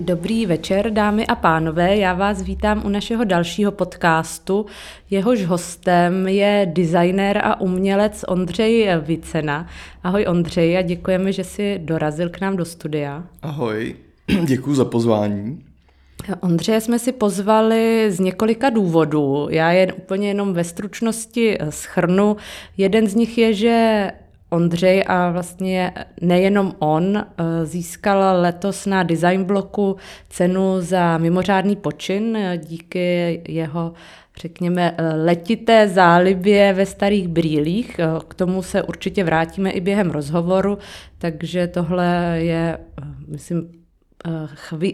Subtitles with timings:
[0.00, 1.96] Dobrý večer, dámy a pánové.
[1.96, 4.66] Já vás vítám u našeho dalšího podcastu.
[5.10, 9.66] Jehož hostem je designér a umělec Ondřej Vicena.
[10.02, 13.24] Ahoj Ondřej a děkujeme, že jsi dorazil k nám do studia.
[13.42, 13.94] Ahoj,
[14.46, 15.62] děkuji za pozvání.
[16.40, 19.46] Ondřeje jsme si pozvali z několika důvodů.
[19.50, 22.36] Já je úplně jenom ve stručnosti schrnu.
[22.76, 24.10] Jeden z nich je, že
[24.50, 29.96] Ondřej a vlastně nejenom on eh, získal letos na Design Bloku
[30.28, 33.92] cenu za mimořádný počin eh, díky jeho
[34.40, 38.00] řekněme, eh, letité zálibě ve starých brýlích.
[38.28, 40.78] K tomu se určitě vrátíme i během rozhovoru,
[41.18, 42.78] takže tohle je,
[43.28, 43.68] myslím,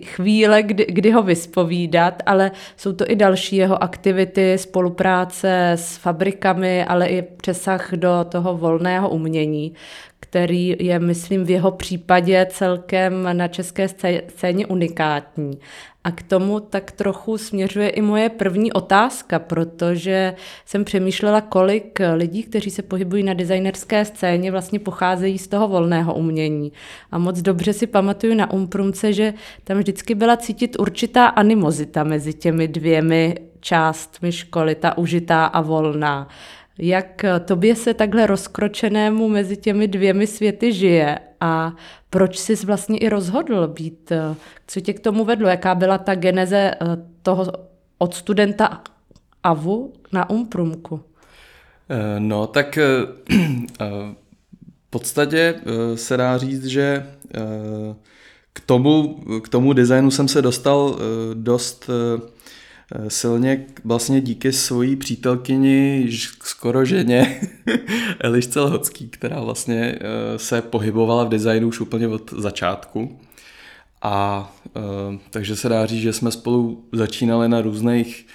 [0.03, 6.85] chvíle, kdy, kdy ho vyspovídat, ale jsou to i další jeho aktivity, spolupráce s fabrikami,
[6.85, 9.75] ale i přesah do toho volného umění,
[10.21, 13.89] který je, myslím, v jeho případě celkem na české
[14.29, 15.59] scéně unikátní.
[16.05, 20.35] A k tomu tak trochu směřuje i moje první otázka, protože
[20.67, 26.15] jsem přemýšlela, kolik lidí, kteří se pohybují na designerské scéně, vlastně pocházejí z toho volného
[26.15, 26.73] umění.
[27.11, 32.35] A moc dobře si pamatuju na Umprumce, že tam vždycky byla cítit určitá animozita mezi
[32.35, 36.29] těmi dvěmi částmi školy, ta užitá a volná.
[36.85, 41.77] Jak tobě se takhle rozkročenému mezi těmi dvěmi světy žije a
[42.11, 44.13] proč jsi vlastně i rozhodl být,
[44.67, 46.87] co tě k tomu vedlo, jaká byla ta geneze eh,
[47.23, 47.47] toho
[47.99, 48.83] od studenta
[49.43, 51.01] AVU na Umprumku?
[51.89, 52.85] Eh, no, tak eh,
[54.87, 55.55] v podstatě
[55.95, 57.07] se dá říct, že
[58.53, 60.99] k tomu, k tomu designu jsem se dostal
[61.35, 62.32] dost Eh,
[63.09, 66.09] silně vlastně díky svojí přítelkyni,
[66.43, 67.41] skoro ženě,
[68.21, 73.19] Elišce Lhocký, která vlastně eh, se pohybovala v designu už úplně od začátku.
[74.03, 78.27] A eh, takže se dá říct, že jsme spolu začínali na různých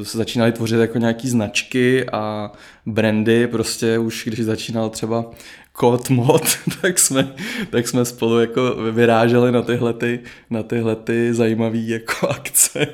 [0.00, 2.52] začínali tvořit jako nějaký značky a
[2.86, 5.30] brandy, prostě už když začínal třeba
[5.72, 6.42] kód mod,
[6.82, 7.34] tak jsme,
[7.70, 10.20] tak jsme spolu jako vyráželi na tyhle, ty,
[10.50, 12.86] na tyhle ty zajímavé jako akce,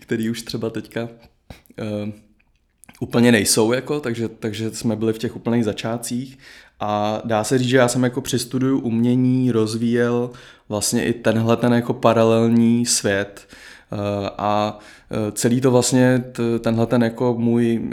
[0.00, 2.12] které už třeba teďka uh,
[3.00, 6.38] úplně nejsou, jako, takže, takže jsme byli v těch úplných začátcích.
[6.80, 10.30] A dá se říct, že já jsem jako při studiu umění rozvíjel
[10.68, 13.48] vlastně i tenhle ten jako paralelní svět
[14.38, 14.78] a
[15.10, 16.24] uh, celý to vlastně,
[16.60, 17.90] tenhle ten jako můj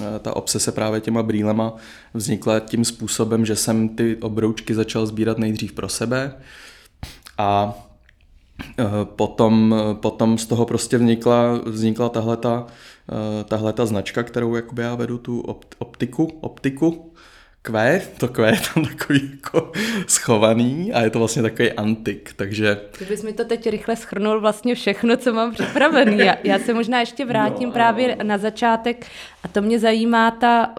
[0.00, 1.74] Eh, ta obsese právě těma brýlema
[2.14, 6.34] vznikla tím způsobem, že jsem ty obroučky začal sbírat nejdřív pro sebe
[7.38, 7.74] a
[8.78, 15.18] eh, potom, potom z toho prostě vznikla, vznikla eh, tahleta značka, kterou jakoby já vedu
[15.18, 15.40] tu
[15.78, 17.12] optiku, optiku
[17.66, 19.72] Q, to Q je tam takový jako
[20.06, 22.80] schovaný a je to vlastně takový antik, takže...
[22.98, 26.18] Kdybys mi to teď rychle schrnul vlastně všechno, co mám připravený.
[26.18, 29.06] Já, já se možná ještě vrátím no, právě na začátek
[29.42, 30.74] a to mě zajímá ta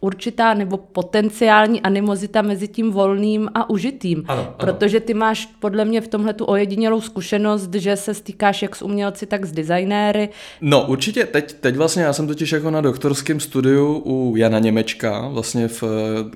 [0.00, 4.24] určitá nebo potenciální animozita mezi tím volným a užitým.
[4.28, 4.54] Ano, ano.
[4.56, 8.82] Protože ty máš podle mě v tomhle tu ojedinělou zkušenost, že se stýkáš jak s
[8.82, 10.28] umělci, tak s designéry.
[10.60, 15.28] No určitě, teď, teď vlastně já jsem totiž jako na doktorském studiu u Jana Němečka,
[15.28, 15.86] vlastně v eh,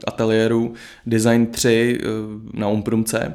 [0.07, 0.75] ateliéru
[1.07, 2.07] Design 3 eh,
[2.55, 3.35] na Umprumce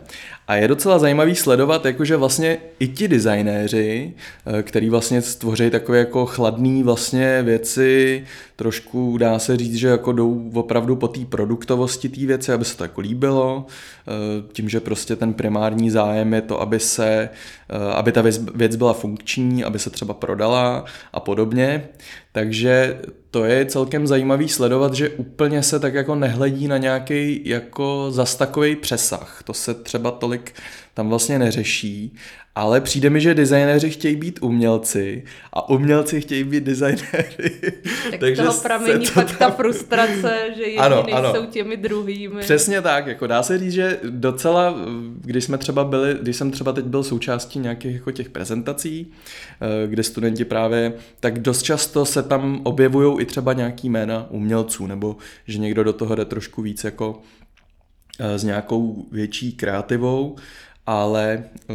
[0.50, 4.14] a je docela zajímavý sledovat, jakože vlastně i ti designéři,
[4.46, 8.24] eh, který vlastně stvoří takové jako chladné vlastně věci,
[8.56, 12.78] trošku dá se říct, že jako jdou opravdu po té produktovosti té věci, aby se
[12.78, 14.12] to jako líbilo, eh,
[14.54, 17.30] tím, že prostě ten primární zájem je to, aby se,
[17.70, 21.90] eh, aby ta věc, věc byla funkční, aby se třeba prodala a podobně.
[22.40, 23.00] Takže
[23.32, 28.36] to je celkem zajímavý sledovat, že úplně se tak jako nehledí na nějaký jako zas
[28.36, 29.42] takový přesah.
[29.44, 30.54] To se třeba tolik
[31.00, 32.18] tam vlastně neřeší
[32.60, 35.24] ale přijde mi, že designéři chtějí být umělci
[35.54, 37.62] a umělci chtějí být designéry.
[38.12, 39.38] Tak Takže toho pramení to fakt tam...
[39.38, 41.36] ta frustrace, že jiní ano, ano.
[41.36, 42.42] jsou těmi druhými.
[42.42, 44.76] Přesně tak, jako dá se říct, že docela,
[45.22, 49.12] když jsme třeba byli, když jsem třeba teď byl součástí nějakých jako těch prezentací,
[49.62, 54.88] eh, kde studenti právě, tak dost často se tam objevují i třeba nějaký jména umělců,
[54.88, 57.22] nebo že někdo do toho jde trošku víc jako
[58.20, 60.35] eh, s nějakou větší kreativou,
[60.85, 61.73] ale eh,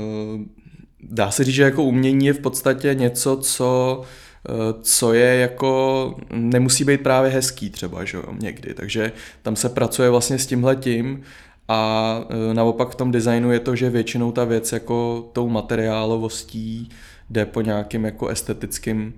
[1.01, 4.03] dá se říct, že jako umění je v podstatě něco, co
[4.49, 4.53] eh,
[4.83, 9.13] co je jako, nemusí být právě hezký třeba, že jo, někdy, takže
[9.43, 11.23] tam se pracuje vlastně s tímhletím
[11.69, 16.89] a eh, naopak v tom designu je to, že většinou ta věc jako tou materiálovostí
[17.31, 19.15] jde po nějakým jako estetickým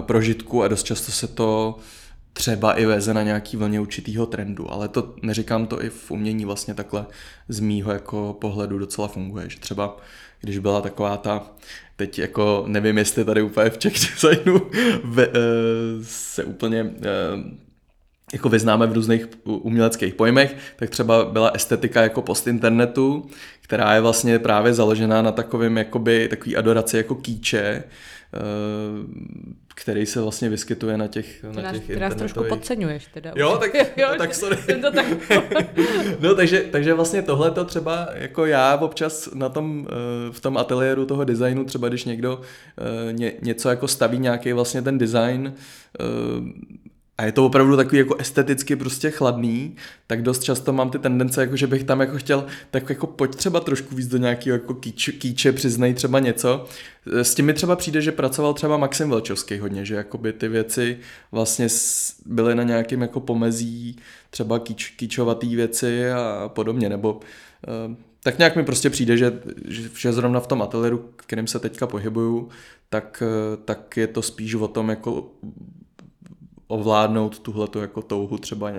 [0.00, 1.78] prožitku a dost často se to
[2.32, 6.44] třeba i veze na nějaký vlně určitýho trendu, ale to neříkám to i v umění
[6.44, 7.06] vlastně takhle
[7.48, 9.96] z mýho jako pohledu docela funguje, že třeba
[10.40, 11.46] když byla taková ta,
[11.96, 14.70] teď jako nevím, jestli tady úplně v Czech designu
[15.04, 15.34] ve, uh,
[16.02, 16.90] se úplně uh,
[18.32, 23.26] jako vyznáme v různých uměleckých pojmech, tak třeba byla estetika jako post internetu,
[23.60, 27.84] která je vlastně právě založená na takovém jakoby, takový adoraci jako kýče, Eh,
[29.74, 33.32] který se vlastně vyskytuje na těch, na těch ty nás trošku podceňuješ teda.
[33.36, 34.56] Jo, tak, jo, tak sorry.
[34.80, 35.06] to tak...
[36.20, 40.56] no, takže, takže vlastně tohle to třeba jako já občas na tom, eh, v tom
[40.56, 42.40] ateliéru toho designu, třeba když někdo
[42.78, 45.54] eh, ně, něco jako staví nějaký vlastně ten design,
[47.20, 49.76] a je to opravdu takový jako esteticky prostě chladný,
[50.06, 53.34] tak dost často mám ty tendence, jako že bych tam jako chtěl, tak jako pojď
[53.34, 56.66] třeba trošku víc do nějakého jako kýče, kýče přiznej třeba něco.
[57.06, 60.98] S tím mi třeba přijde, že pracoval třeba Maxim Velčovský hodně, že jakoby ty věci
[61.32, 61.66] vlastně
[62.26, 63.96] byly na nějakém jako pomezí
[64.30, 69.40] třeba kýč, kýčovatý věci a podobně, nebo uh, tak nějak mi prostě přijde, že,
[69.96, 72.48] že zrovna v tom ateliéru, kterým se teďka pohybuju,
[72.88, 75.30] tak, eh, tak je to spíš o tom jako
[76.70, 78.70] ovládnout tuhleto jako touhu třeba.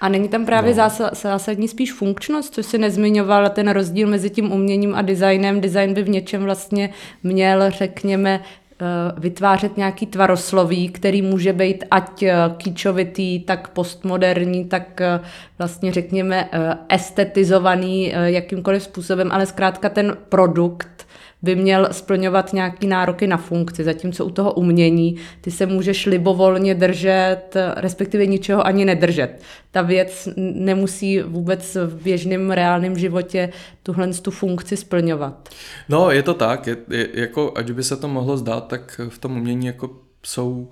[0.00, 0.90] A není tam právě no.
[1.12, 5.60] zásadní spíš funkčnost, co si nezmiňoval, ten rozdíl mezi tím uměním a designem.
[5.60, 6.90] Design by v něčem vlastně
[7.22, 8.84] měl, řekněme, eh,
[9.20, 15.20] vytvářet nějaký tvarosloví, který může být ať eh, kýčovitý, tak postmoderní, tak eh,
[15.58, 16.48] vlastně řekněme
[16.88, 21.03] estetizovaný jakýmkoliv způsobem, ale zkrátka ten produkt
[21.44, 26.74] by měl splňovat nějaký nároky na funkci, zatímco u toho umění ty se můžeš libovolně
[26.74, 29.42] držet, respektive ničeho ani nedržet.
[29.70, 33.48] Ta věc nemusí vůbec v běžném reálném životě
[33.82, 35.48] tuhle tu funkci splňovat.
[35.88, 39.18] No, je to tak, je, je, jako, ať by se to mohlo zdát, tak v
[39.18, 39.90] tom umění jako
[40.26, 40.68] jsou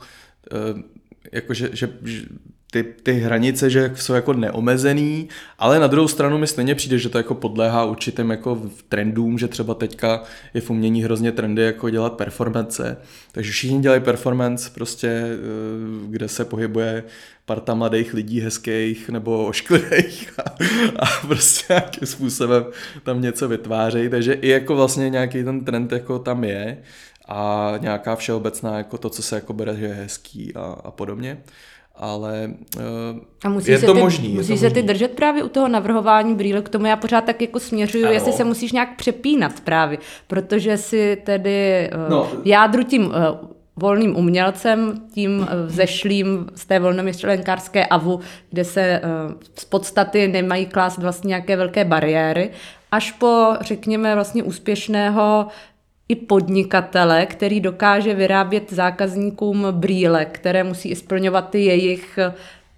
[0.53, 0.81] uh,
[1.33, 1.89] jako že, že,
[2.73, 5.29] ty, ty hranice, že jsou jako neomezený,
[5.59, 9.49] ale na druhou stranu mi stejně přijde, že to jako podléhá určitým jako trendům, že
[9.49, 10.23] třeba teďka
[10.55, 12.97] je v umění hrozně trendy jako dělat performance,
[13.33, 15.39] takže všichni dělají performance prostě, eh,
[16.07, 17.05] kde se pohybuje
[17.45, 20.51] parta mladých lidí hezkých nebo ošklivých a,
[20.99, 22.65] a prostě nějakým způsobem
[23.03, 26.79] tam něco vytvářejí, takže i jako vlastně nějaký ten trend jako tam je
[27.29, 31.43] a nějaká všeobecná jako to, co se jako bere, že je hezký a, a podobně
[31.97, 32.83] ale uh,
[33.45, 34.29] a musí je se to ty, možný.
[34.29, 37.61] Musíš se ty držet právě u toho navrhování brýle, k tomu já pořád tak jako
[37.61, 38.13] směřuju, ano.
[38.13, 42.29] jestli se musíš nějak přepínat právě, protože si tedy uh, no.
[42.45, 43.13] jádru tím uh,
[43.77, 49.01] volným umělcem, tím vzešlým z té volnomyšlenkářské avu, kde se
[49.59, 52.51] z podstaty nemají klást vlastně nějaké velké bariéry,
[52.93, 55.47] až po, řekněme, vlastně úspěšného
[56.13, 62.19] i podnikatele, který dokáže vyrábět zákazníkům brýle, které musí i splňovat ty jejich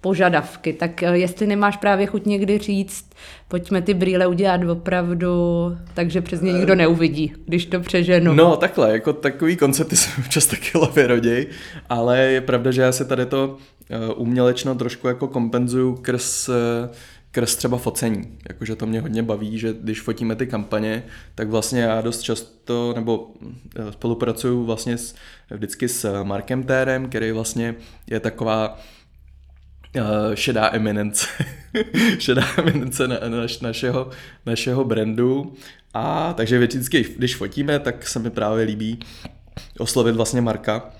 [0.01, 0.73] požadavky.
[0.73, 3.05] Tak eh, jestli nemáš právě chuť někdy říct,
[3.47, 5.31] pojďme ty brýle udělat opravdu,
[5.93, 8.33] takže přes ně nikdo neuvidí, když to přeženu.
[8.33, 11.47] No takhle, jako takový koncepty se občas taky lově rodí,
[11.89, 13.57] ale je pravda, že já si tady to
[13.89, 16.49] eh, umělečno trošku jako kompenzuju krz
[17.37, 18.37] eh, krz třeba focení.
[18.49, 21.03] Jakože to mě hodně baví, že když fotíme ty kampaně,
[21.35, 23.31] tak vlastně já dost často, nebo
[23.75, 25.15] eh, spolupracuju vlastně s,
[25.51, 27.75] vždycky s Markem Térem, který vlastně
[28.07, 28.79] je taková
[29.95, 31.27] uh, šedá eminence,
[32.19, 34.09] šedá eminence na, na, našeho,
[34.45, 35.53] našeho brandu.
[35.93, 38.99] A takže vždycky, když fotíme, tak se mi právě líbí
[39.79, 40.91] oslovit vlastně Marka,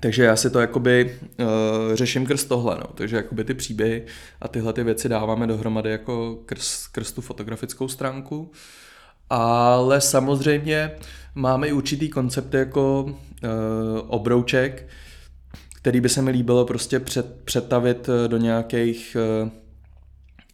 [0.00, 1.46] takže já si to jakoby uh,
[1.94, 2.86] řeším krz tohle, no.
[2.94, 4.06] takže jakoby ty příběhy
[4.40, 8.50] a tyhle ty věci dáváme dohromady jako krz, krz tu fotografickou stránku.
[9.30, 10.90] Ale samozřejmě
[11.34, 13.10] máme i určitý koncept jako uh,
[14.06, 14.88] obrouček,
[15.76, 19.48] který by se mi líbilo prostě před, přetavit do nějakých uh,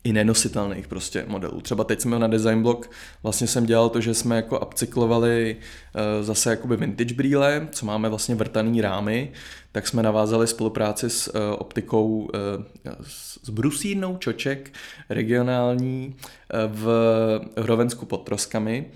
[0.04, 1.60] i nenositelných prostě modelů.
[1.60, 2.90] Třeba teď jsme na Design Block,
[3.22, 8.08] vlastně jsem dělal to, že jsme jako upcyklovali uh, zase jakoby vintage brýle, co máme
[8.08, 9.32] vlastně vrtaný rámy,
[9.72, 12.30] tak jsme navázali spolupráci s uh, optikou uh,
[13.02, 14.72] s brusírnou Čoček,
[15.08, 16.16] regionální
[16.66, 16.86] v
[17.56, 18.86] Hrovensku pod Troskami.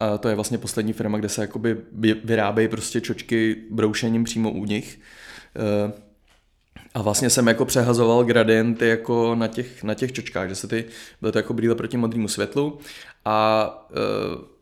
[0.00, 1.76] A to je vlastně poslední firma, kde se jakoby
[2.24, 5.00] vyrábějí prostě čočky broušením přímo u nich.
[6.94, 10.84] A vlastně jsem jako přehazoval gradienty jako na těch, na těch čočkách, že se ty,
[11.20, 12.78] byly to jako brýle proti modrému světlu.
[13.24, 13.96] A e,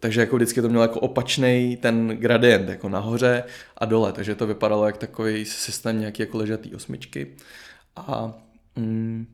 [0.01, 3.45] takže jako vždycky to mělo jako opačný ten gradient, jako nahoře
[3.77, 7.27] a dole, takže to vypadalo jak takový systém nějaký jako ležatý osmičky.
[7.97, 8.33] A
[8.77, 9.27] mm,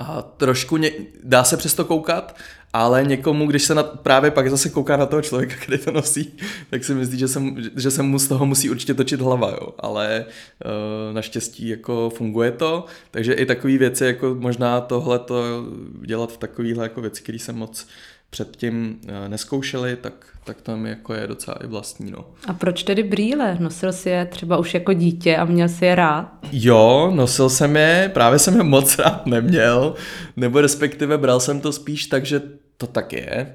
[0.00, 0.90] a trošku ně,
[1.22, 2.36] dá se přesto koukat,
[2.72, 6.32] ale někomu, když se na, právě pak zase kouká na toho člověka, který to nosí,
[6.70, 7.42] tak si myslí, že se,
[7.76, 9.74] že se mu z toho musí určitě točit hlava, jo.
[9.78, 10.24] ale
[10.64, 15.64] uh, naštěstí jako funguje to, takže i takové věci, jako možná tohle to
[16.02, 17.86] dělat v takovýhle jako věci, které jsem moc
[18.30, 20.12] předtím uh, neskoušeli, tak,
[20.44, 22.10] tak tam jako je docela i vlastní.
[22.10, 22.26] No.
[22.46, 23.56] A proč tedy brýle?
[23.60, 26.32] Nosil jsi je třeba už jako dítě a měl si je rád?
[26.52, 29.94] Jo, nosil jsem je, právě jsem je moc rád neměl,
[30.36, 32.42] nebo respektive bral jsem to spíš tak, že
[32.76, 33.54] to tak je.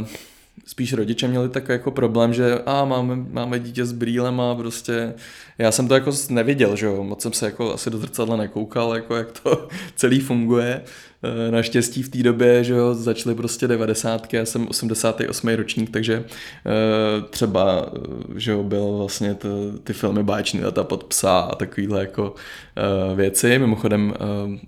[0.00, 0.06] Uh,
[0.66, 5.14] spíš rodiče měli takový jako problém, že a máme, máme dítě s brýlem a prostě
[5.58, 8.94] já jsem to jako neviděl, že jo, moc jsem se jako asi do zrcadla nekoukal,
[8.94, 10.82] jako jak to celý funguje.
[11.22, 14.34] Eh, naštěstí v té době, že jo, začaly prostě 90.
[14.34, 15.56] já jsem 88.
[15.56, 16.24] ročník, takže
[16.66, 19.48] eh, třeba, eh, že jo, byl vlastně to,
[19.84, 22.34] ty filmy Báječný data pod psa a takovýhle jako
[23.14, 23.58] věci.
[23.58, 24.14] Mimochodem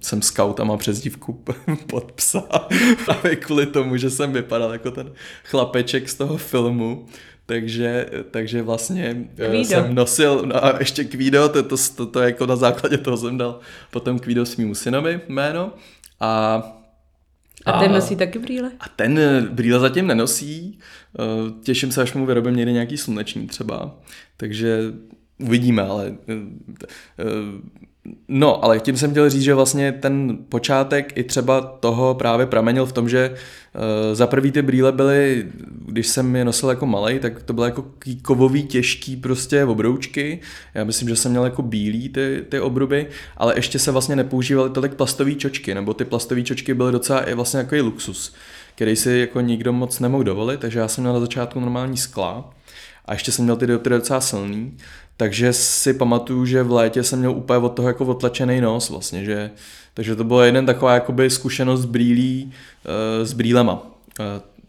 [0.01, 1.45] jsem scout a mám přezdívku
[1.87, 2.41] pod psa
[3.05, 5.13] právě kvůli tomu, že jsem vypadal jako ten
[5.45, 7.07] chlapeček z toho filmu.
[7.47, 9.65] Takže, takže vlastně Kvído.
[9.65, 13.39] jsem nosil, no a ještě Kvído, to, to, to, to jako na základě toho jsem
[13.39, 15.73] dal potom Kvído svýmu synovi jméno.
[16.21, 16.63] A,
[17.67, 18.71] a ten nosí taky brýle?
[18.81, 20.79] A ten eh, brýle zatím nenosí.
[21.19, 23.95] Eh, těším se, až mu vyrobím někdy nějaký sluneční třeba.
[24.37, 24.79] Takže
[25.39, 27.25] uvidíme, ale eh,
[28.29, 32.87] No, ale tím jsem chtěl říct, že vlastně ten počátek i třeba toho právě pramenil
[32.87, 35.47] v tom, že uh, za prvý ty brýle byly,
[35.87, 37.85] když jsem je nosil jako malý, tak to byly jako
[38.23, 40.41] kovový těžký prostě obroučky.
[40.75, 44.71] Já myslím, že jsem měl jako bílý ty, ty obruby, ale ještě se vlastně nepoužívaly
[44.71, 48.35] tolik plastové čočky, nebo ty plastové čočky byly docela i vlastně jako luxus,
[48.75, 52.51] který si jako nikdo moc nemohl dovolit, takže já jsem měl na začátku normální skla
[53.05, 54.77] a ještě jsem měl ty dioptry docela silný,
[55.19, 59.25] takže si pamatuju, že v létě jsem měl úplně od toho jako otlačený nos vlastně,
[59.25, 59.51] že,
[59.95, 64.25] takže to byla jeden taková jakoby zkušenost s brýlí, uh, s brýlema, uh,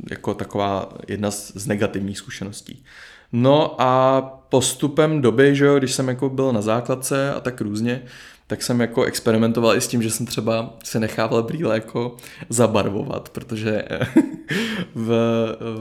[0.09, 2.83] jako taková jedna z, z negativních zkušeností.
[3.31, 8.01] No a postupem doby, že jo, když jsem jako byl na základce a tak různě,
[8.49, 12.15] tak jsem jako experimentoval i s tím, že jsem třeba se nechával brýle jako
[12.49, 13.83] zabarvovat, protože
[14.95, 15.09] v,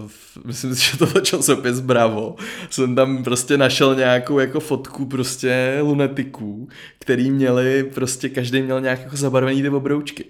[0.06, 2.36] v, myslím si, že to časopis Bravo,
[2.70, 9.00] jsem tam prostě našel nějakou jako fotku prostě lunetiků, který měli prostě, každý měl nějak
[9.00, 10.24] jako zabarvený ty obroučky.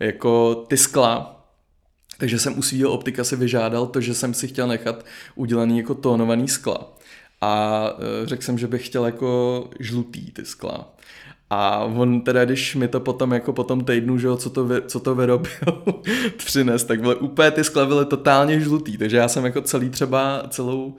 [0.00, 1.46] Jako ty skla,
[2.18, 5.94] takže jsem u svého optika si vyžádal to, že jsem si chtěl nechat udělaný jako
[5.94, 6.96] tónovaný skla.
[7.40, 7.84] A
[8.22, 10.96] e, řekl jsem, že bych chtěl jako žlutý ty skla.
[11.50, 14.68] A on teda, když mi to potom jako po tom týdnu, že jo, co to,
[14.86, 15.50] co to vyrobil,
[16.36, 20.42] přines, tak byly úplně ty skla byly totálně žlutý, takže já jsem jako celý třeba
[20.48, 20.96] celou,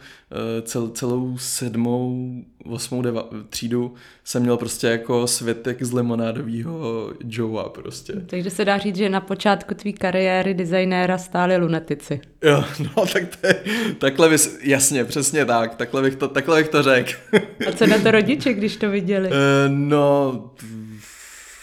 [0.62, 2.32] cel, celou sedmou,
[2.66, 3.94] osmou deva, třídu
[4.24, 8.14] jsem měl prostě jako světek z limonádového Joea prostě.
[8.26, 12.22] Takže se dá říct, že na počátku tvý kariéry designéra stály lunetici.
[12.44, 13.64] Jo, no tak to je,
[14.00, 17.12] takhle bys, jasně, přesně tak, takhle bych to, takhle bych to řekl.
[17.68, 19.30] A co na to rodiče, když to viděli?
[19.30, 19.34] Uh,
[19.68, 20.44] no,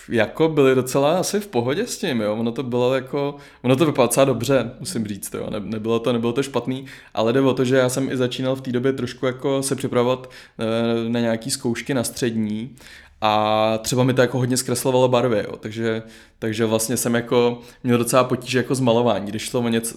[0.09, 2.37] jako byli docela asi v pohodě s tím, jo.
[2.37, 5.51] Ono to bylo jako, ono to vypadalo docela dobře, musím říct, jo.
[5.51, 6.85] Ne, nebylo to, nebylo to špatný,
[7.15, 9.77] ale jde o to, že já jsem i začínal v té době trošku jako se
[9.77, 12.77] připravovat eh, na nějaký zkoušky na střední
[13.21, 15.57] a třeba mi to jako hodně zkreslovalo barvy, jo.
[15.57, 16.03] Takže,
[16.39, 19.29] takže vlastně jsem jako měl docela potíže jako s malováním.
[19.29, 19.97] Když šlo o něco,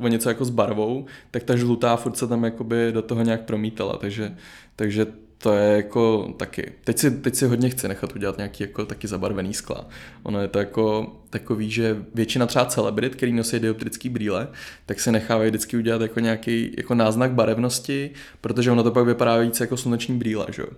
[0.00, 3.44] o něco jako s barvou, tak ta žlutá furt se tam jakoby do toho nějak
[3.44, 4.36] promítala, takže,
[4.76, 5.06] takže
[5.38, 6.72] to je jako taky.
[6.84, 9.88] Teď si, teď si hodně chci nechat udělat nějaký jako taky zabarvený skla.
[10.22, 14.48] Ono je to jako takový, že většina třeba celebrit, který nosí dioptrický brýle,
[14.86, 19.38] tak si nechávají vždycky udělat jako nějaký jako náznak barevnosti, protože ono to pak vypadá
[19.38, 20.68] víc jako sluneční brýle, že jo.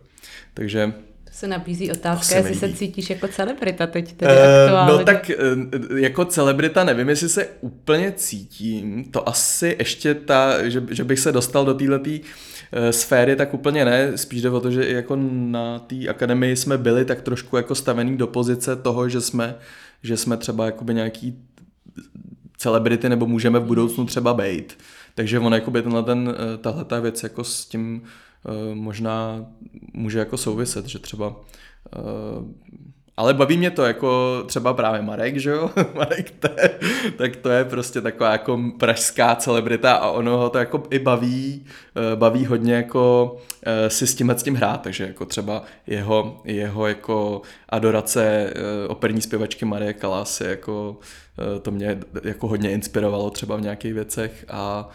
[0.55, 0.93] Takže
[1.33, 4.93] se nabízí otázka, jestli se cítíš jako celebrita teď tedy uh, aktuálně.
[4.93, 5.31] No tak
[5.91, 9.05] uh, jako celebrita nevím, jestli se úplně cítím.
[9.05, 12.21] To asi ještě ta, že, že bych se dostal do této Eh,
[12.91, 14.19] sféry, tak úplně ne.
[14.19, 17.75] Spíš jde o to, že i jako na té akademii jsme byli tak trošku jako
[17.75, 19.55] stavený do pozice toho, že jsme,
[20.03, 21.39] že jsme třeba jakoby nějaký
[22.57, 24.79] celebrity nebo můžeme v budoucnu třeba být.
[25.15, 28.03] Takže on jakoby tenhle ten, eh, tahle ta věc jako s tím
[28.45, 29.47] uh, možná
[29.95, 31.37] může jako souviset, že třeba
[33.19, 35.71] ale baví mě to jako třeba právě Marek, že jo?
[35.95, 36.71] Marek, je,
[37.17, 41.67] tak to je prostě taková jako pražská celebrita a ono ho to jako i baví,
[41.97, 46.41] eh, baví hodně jako eh, si s tím s tím hrát, takže jako třeba jeho,
[46.45, 50.97] jeho jako adorace eh, operní zpěvačky Marie Kalas jako
[51.63, 54.89] to mě jako hodně inspirovalo třeba v nějakých věcech a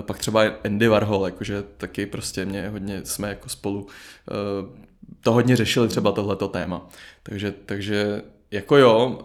[0.00, 3.86] pak třeba Andy Warhol, jakože taky prostě mě hodně jsme jako spolu
[5.20, 6.88] to hodně řešili třeba tohleto téma.
[7.22, 9.20] Takže, takže jako jo,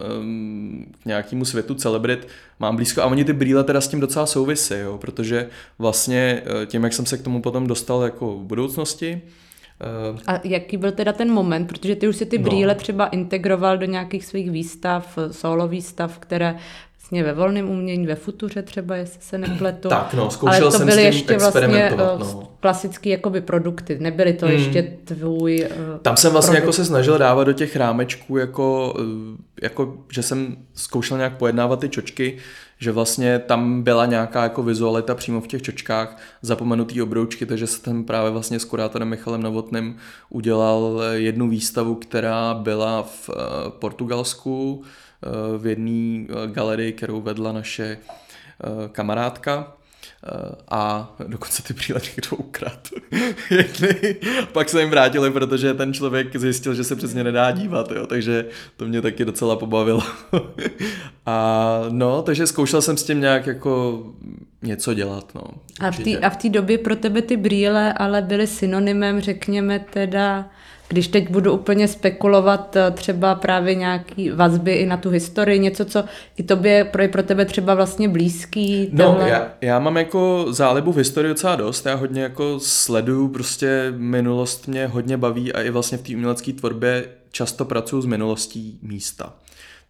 [1.02, 2.28] k nějakému světu celebrit
[2.58, 6.66] mám blízko a oni ty brýle teda s tím docela souvisí, jo, protože vlastně eh,
[6.66, 9.22] tím, jak jsem se k tomu potom dostal jako v budoucnosti,
[10.26, 12.44] a jaký byl teda ten moment, protože ty už si ty no.
[12.44, 12.80] brýle no.
[12.80, 16.56] třeba integroval do nějakých svých výstav, solo výstav, které
[17.04, 19.88] vlastně ve volném umění, ve futuře třeba, jestli se nepletu.
[19.88, 22.48] Tak no, zkoušel Ale to jsem byly s tím ještě vlastně eh, no.
[22.60, 24.54] klasické jakoby produkty, nebyly to hmm.
[24.54, 26.62] ještě tvůj uh, Tam jsem vlastně produkt.
[26.62, 28.94] jako se snažil dávat do těch rámečků, jako,
[29.62, 32.36] jako, že jsem zkoušel nějak pojednávat ty čočky,
[32.78, 38.04] že vlastně tam byla nějaká jako vizualita přímo v těch čočkách, zapomenutý obroučky, takže jsem
[38.04, 39.96] právě vlastně s kurátorem Michalem Novotným
[40.30, 43.34] udělal jednu výstavu, která byla v eh,
[43.68, 45.03] Portugalsku, eh,
[45.58, 47.98] v jedné eh, galerii, kterou vedla naše
[48.92, 49.72] kamarádka
[50.68, 52.88] a dokonce ty brýle někdo ukrad.
[54.52, 58.46] Pak se jim vrátili, protože ten člověk zjistil, že se přesně nedá dívat, jo, takže
[58.76, 60.02] to mě taky docela pobavilo.
[61.26, 64.04] a no, takže zkoušel jsem s tím nějak jako
[64.62, 65.42] něco dělat, no.
[66.22, 70.50] A v té době pro tebe ty brýle ale byly synonymem, řekněme teda,
[70.88, 75.84] když teď budu úplně spekulovat eh, třeba právě nějaký vazby i na tu historii, něco,
[75.84, 76.04] co
[76.36, 78.88] i tobě pro, pro tebe třeba vlastně blízký.
[78.92, 83.92] No, já, já mám jako zálibu v historii docela dost, já hodně jako sleduju, prostě
[83.96, 88.78] minulost mě hodně baví a i vlastně v té umělecké tvorbě často pracuji s minulostí
[88.82, 89.32] místa.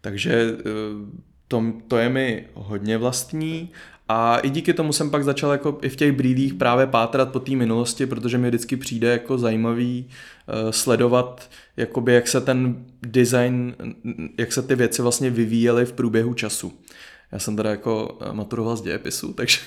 [0.01, 3.69] Takže eh, to, to je mi hodně vlastní
[4.07, 7.39] a i díky tomu jsem pak začal jako i v těch brýlích právě pátrat po
[7.39, 13.75] té minulosti, protože mi vždycky přijde jako zajímavý uh, sledovat, jakoby jak se ten design,
[14.37, 16.73] jak se ty věci vlastně vyvíjely v průběhu času.
[17.35, 19.59] Já jsem teda jako eh, maturoval z dějepisu, takže,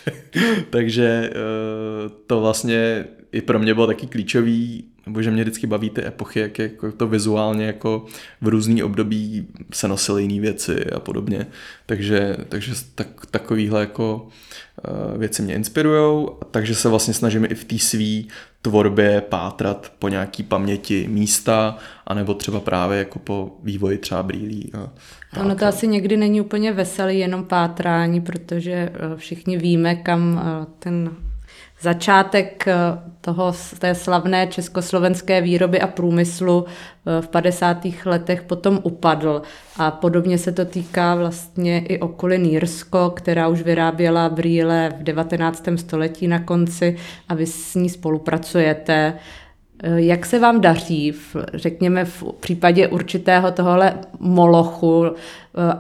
[0.70, 5.90] takže uh, to vlastně i pro mě bylo taky klíčový nebo že mě vždycky baví
[5.90, 8.06] ty epochy, jak, jako to vizuálně jako
[8.40, 11.46] v různý období se nosily jiné věci a podobně.
[11.86, 14.28] Takže, takže tak, takovýhle jako
[15.12, 18.22] uh, věci mě inspirují, takže se vlastně snažím i v té své
[18.62, 24.72] tvorbě pátrat po nějaký paměti místa, anebo třeba právě jako po vývoji třeba brýlí.
[24.74, 24.90] A,
[25.40, 30.66] ono to asi někdy není úplně veselý jenom pátrání, protože eh, všichni víme, kam eh,
[30.78, 31.10] ten
[31.80, 32.74] začátek eh,
[33.20, 37.86] toho, té slavné československé výroby a průmyslu eh, v 50.
[38.04, 39.42] letech potom upadl.
[39.76, 45.68] A podobně se to týká vlastně i okolin Jirsko, která už vyráběla brýle v 19.
[45.76, 46.96] století na konci
[47.28, 49.14] a vy s ní spolupracujete.
[49.82, 55.12] Eh, jak se vám daří, v, řekněme, v případě určitého tohle molochu, eh,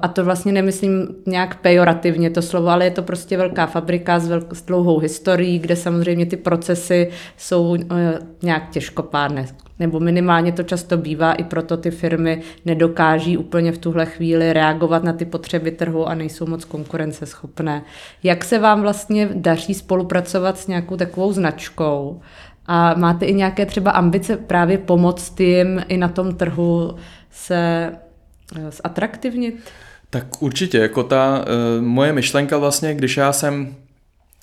[0.02, 4.28] a to vlastně nemyslím nějak pejorativně to slovo, ale je to prostě velká fabrika s,
[4.28, 9.46] velk, s dlouhou historií, kde samozřejmě ty procesy jsou eh, nějak těžkopádné.
[9.78, 15.04] Nebo minimálně to často bývá, i proto ty firmy nedokáží úplně v tuhle chvíli reagovat
[15.04, 17.82] na ty potřeby trhu a nejsou moc konkurenceschopné.
[18.22, 22.20] Jak se vám vlastně daří spolupracovat s nějakou takovou značkou,
[22.68, 26.94] a máte i nějaké třeba ambice právě pomoct jim i na tom trhu
[27.30, 27.92] se
[28.56, 29.70] eh, zatraktivnit?
[30.10, 33.74] Tak určitě, jako ta uh, moje myšlenka vlastně, když já jsem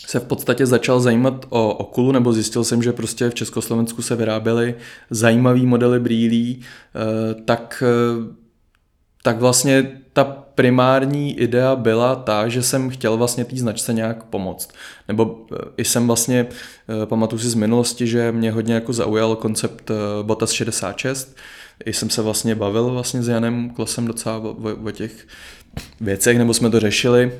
[0.07, 4.15] se v podstatě začal zajímat o okulu, nebo zjistil jsem, že prostě v Československu se
[4.15, 4.75] vyráběly
[5.09, 7.83] zajímavý modely brýlí, uh, tak,
[9.23, 10.01] tak vlastně
[10.56, 14.70] primární idea byla ta, že jsem chtěl vlastně té značce nějak pomoct.
[15.08, 16.48] Nebo eh, i jsem vlastně,
[17.04, 21.36] eh, pamatuju si z minulosti, že mě hodně jako zaujal koncept eh, Botas 66,
[21.86, 25.28] i jsem se vlastně bavil vlastně s Janem Klosem docela o, o těch
[26.02, 27.32] věcech, nebo jsme to řešili,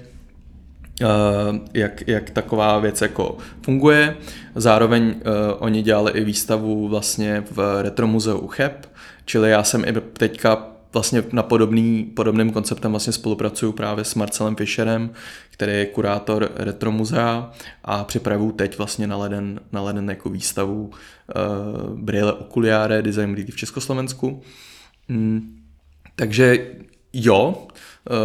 [1.74, 4.18] jak, jak taková věc jako funguje.
[4.56, 5.16] Zároveň
[5.60, 8.86] oni dělali i výstavu vlastně v Retro muzeu Cheb,
[9.26, 14.56] čili já jsem i teďka vlastně na podobný, podobným konceptem vlastně spolupracuju právě s Marcelem
[14.56, 15.10] Fischerem,
[15.50, 17.52] který je kurátor Retro muzea
[17.84, 23.52] a připravuju teď vlastně na leden, na leden jako výstavu uh, Brille Oculiare Design Brýlí
[23.52, 24.42] v Československu.
[25.08, 25.64] Mm,
[26.16, 26.68] takže
[27.14, 27.68] jo,
[28.10, 28.16] uh,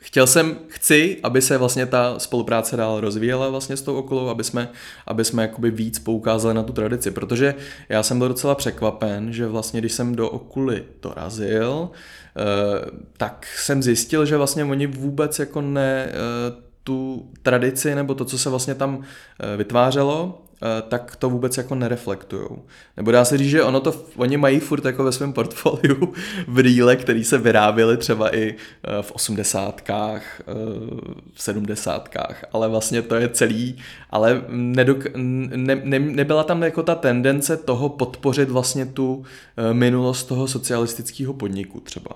[0.00, 4.44] chtěl jsem, chci, aby se vlastně ta spolupráce dál rozvíjela vlastně s tou okolou, aby
[4.44, 4.68] jsme,
[5.06, 7.54] aby jsme jakoby víc poukázali na tu tradici, protože
[7.88, 11.90] já jsem byl docela překvapen, že vlastně když jsem do okuly dorazil,
[12.36, 16.12] eh, tak jsem zjistil, že vlastně oni vůbec jako ne eh,
[16.84, 19.02] tu tradici nebo to, co se vlastně tam
[19.40, 20.42] eh, vytvářelo,
[20.88, 22.62] tak to vůbec jako nereflektujou.
[22.96, 26.12] Nebo dá se říct, že ono to, oni mají furt jako ve svém portfoliu
[26.48, 30.44] brýle, které se vyráběly třeba i eh, v osmdesátkách, eh,
[31.34, 33.78] v sedmdesátkách, ale vlastně to je celý,
[34.10, 39.24] ale nedok, ne, ne, nebyla tam jako ta tendence toho podpořit vlastně tu
[39.72, 42.10] minulost toho socialistického podniku třeba.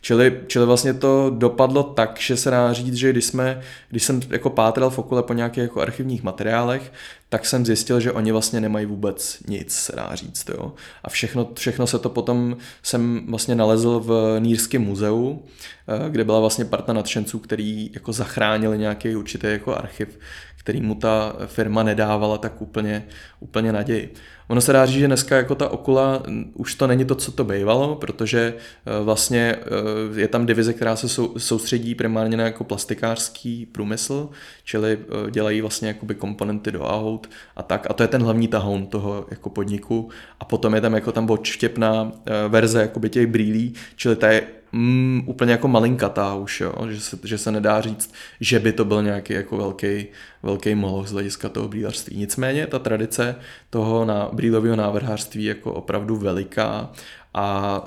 [0.00, 4.20] Čili, čili vlastně to dopadlo tak, že se dá říct, že když jsme, když jsem
[4.30, 6.92] jako pátral v okole po nějakých jako archivních materiálech,
[7.28, 10.48] tak jsem zjistil, že oni vlastně nemají vůbec nic, se dá říct.
[10.48, 10.72] Jo.
[11.04, 15.42] A všechno, všechno se to potom jsem vlastně nalezl v Nýrském muzeu,
[15.88, 20.18] eh, kde byla vlastně parta nadšenců, který jako zachránili nějaký určitý jako archiv,
[20.58, 23.06] který mu ta firma nedávala tak úplně,
[23.40, 24.14] úplně naději.
[24.48, 26.22] Ono se dá říct, že dneska jako ta Okula
[26.54, 28.54] už to není to, co to bývalo, protože
[28.86, 34.28] eh, vlastně eh, je tam divize, která se soustředí primárně na jako plastikářský průmysl,
[34.64, 37.86] čili eh, dělají vlastně jakoby komponenty do aut a tak.
[37.90, 40.10] A to je ten hlavní tahoun toho jako podniku.
[40.40, 42.12] A potom je tam jako tam odštěpná
[42.48, 46.72] verze jakoby těch brýlí, čili ta je mm, úplně jako malinkatá už, jo?
[46.90, 50.06] Že, se, že se nedá říct, že by to byl nějaký jako velký,
[50.42, 52.16] velký moloch z hlediska toho brýlařství.
[52.16, 53.36] Nicméně ta tradice
[53.70, 56.90] toho na brýlového návrhářství je jako opravdu veliká
[57.36, 57.84] a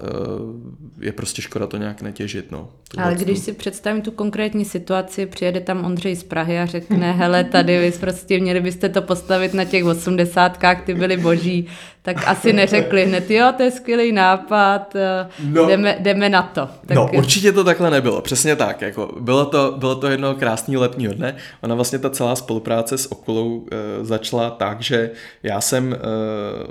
[1.02, 2.52] e, je prostě škoda to nějak netěžit.
[2.52, 7.12] No, Ale když si představím tu konkrétní situaci, přijede tam Ondřej z Prahy a řekne,
[7.18, 11.68] hele, tady vy prostě měli byste to postavit na těch osmdesátkách, ty byly boží,
[12.14, 16.70] tak asi neřekli hned, jo, to je skvělý nápad, e, no, jdeme, jdeme na to.
[16.86, 16.96] Tak...
[16.96, 18.82] No, určitě to takhle nebylo, přesně tak.
[18.82, 21.36] Jako bylo, to, bylo to jedno krásného letního dne.
[21.62, 25.12] Ona vlastně ta celá spolupráce s Okulou e, začala tak, že
[25.44, 25.98] já jsem e,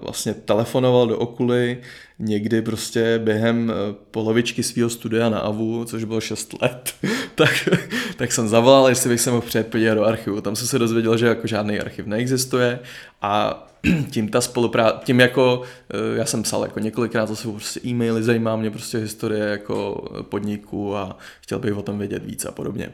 [0.03, 1.79] vlastně telefonoval do Okuly,
[2.19, 6.95] někdy prostě během eh, polovičky svého studia na AVU, což bylo 6 let,
[7.35, 7.69] tak,
[8.17, 10.41] tak jsem zavolal, jestli bych se mohl přijet podívat do archivu.
[10.41, 12.79] Tam jsem se dozvěděl, že jako žádný archiv neexistuje
[13.23, 13.65] a
[14.11, 18.57] tím ta spolupráce, tím jako, eh, já jsem psal jako několikrát zase prostě e-maily, zajímá
[18.57, 22.93] mě prostě historie jako podniku a chtěl bych o tom vědět víc a podobně.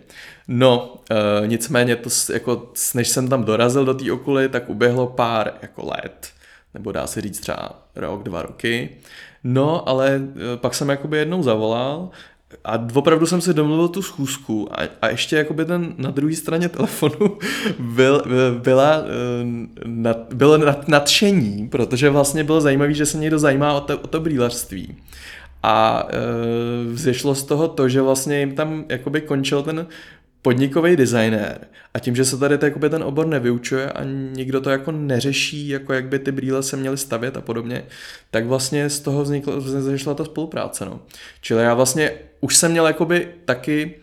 [0.49, 5.53] No, e, nicméně to jako, než jsem tam dorazil do té okuly, tak uběhlo pár
[5.63, 6.35] jako let
[6.75, 8.91] nebo dá se říct třeba rok, dva roky.
[9.45, 12.11] No, ale e, pak jsem jakoby jednou zavolal
[12.65, 16.69] a opravdu jsem si domluvil tu schůzku a, a ještě jakoby ten na druhé straně
[16.69, 17.39] telefonu
[17.79, 18.23] byl,
[18.63, 19.03] byla, e,
[19.87, 24.07] nad, bylo nad, nadšení, protože vlastně bylo zajímavé, že se někdo zajímá o to, o
[24.07, 24.97] to brýlařství.
[25.63, 29.87] A e, vzešlo z toho to, že vlastně jim tam jakoby končil ten
[30.45, 31.59] podnikový designér
[31.95, 35.93] a tím, že se tady jakoby ten obor nevyučuje a nikdo to jako neřeší, jako
[35.93, 37.85] jak by ty brýle se měly stavět a podobně,
[38.31, 40.85] tak vlastně z toho vznikla, vzešla ta spolupráce.
[40.85, 41.01] No.
[41.41, 42.13] Čili já vlastně
[42.45, 43.95] už jsem měl jakoby taky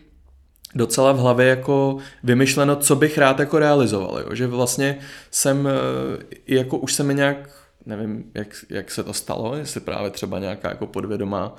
[0.75, 4.35] docela v hlavě jako vymyšleno, co bych rád jako realizoval, jo?
[4.35, 4.97] že vlastně
[5.31, 7.49] jsem, eh, jako už se mi nějak,
[7.85, 11.55] nevím, jak, jak se to stalo, jestli právě třeba nějaká jako podvědomá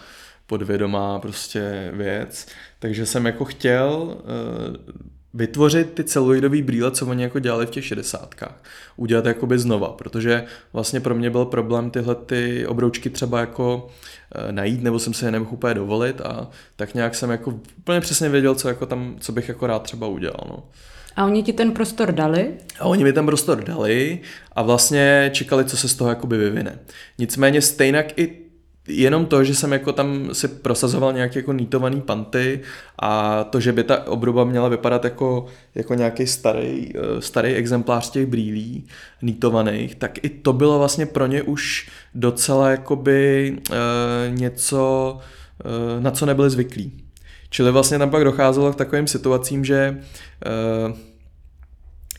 [0.46, 2.46] podvědomá prostě věc.
[2.78, 4.96] Takže jsem jako chtěl uh,
[5.34, 8.62] vytvořit ty celuloidové brýle, co oni jako dělali v těch šedesátkách.
[8.96, 13.88] Udělat jakoby znova, protože vlastně pro mě byl problém tyhle ty obroučky třeba jako
[14.50, 18.28] najít, nebo jsem se je nemohl úplně dovolit a tak nějak jsem jako úplně přesně
[18.28, 20.46] věděl, co, jako tam, co bych jako rád třeba udělal.
[20.48, 20.62] No.
[21.16, 22.54] A oni ti ten prostor dali?
[22.78, 24.20] A oni mi ten prostor dali
[24.52, 26.78] a vlastně čekali, co se z toho jakoby vyvine.
[27.18, 28.41] Nicméně stejně i
[28.88, 32.60] jenom to, že jsem jako tam si prosazoval nějaké jako nítovaný panty
[32.98, 38.10] a to, že by ta obruba měla vypadat jako, jako nějaký starý, eh, starý exemplář
[38.10, 38.86] těch brýlí
[39.22, 45.18] nítovaných, tak i to bylo vlastně pro ně už docela jakoby e, něco,
[45.64, 46.92] e, na co nebyli zvyklí.
[47.50, 49.98] Čili vlastně tam pak docházelo k takovým situacím, že
[50.46, 51.12] e,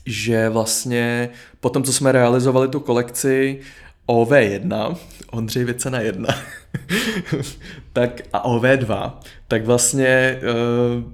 [0.05, 3.59] že vlastně potom, co jsme realizovali tu kolekci,
[4.07, 4.95] OV1,
[5.31, 6.29] Ondřej Vicena 1,
[7.93, 9.11] tak a OV2,
[9.47, 11.11] tak vlastně uh,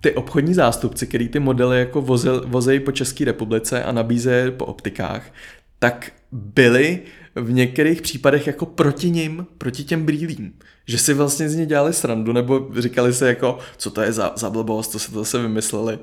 [0.00, 2.02] ty obchodní zástupci, který ty modely jako
[2.46, 5.32] vozejí po České republice a nabízejí po optikách,
[5.78, 7.00] tak byli
[7.34, 10.52] v některých případech jako proti ním, proti těm brýlím.
[10.86, 14.32] Že si vlastně z ní dělali srandu, nebo říkali se jako, co to je za,
[14.36, 15.98] za blbost, co se to zase vymysleli.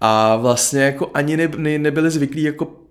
[0.00, 2.85] A vlastně jako ani ne, ne, nebyli zvyklí jako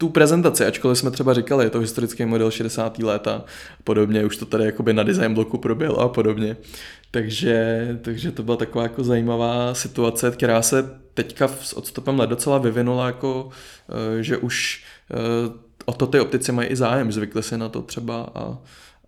[0.00, 2.98] tu prezentaci, ačkoliv jsme třeba říkali, je to historický model 60.
[2.98, 3.44] let a
[3.84, 6.56] podobně, už to tady jakoby na design bloku proběhlo a podobně.
[7.10, 12.58] Takže, takže to byla taková jako zajímavá situace, která se teďka s odstupem let docela
[12.58, 13.48] vyvinula, jako,
[13.88, 17.82] eh, že už eh, o to ty optici mají i zájem, zvykli si na to
[17.82, 18.58] třeba a,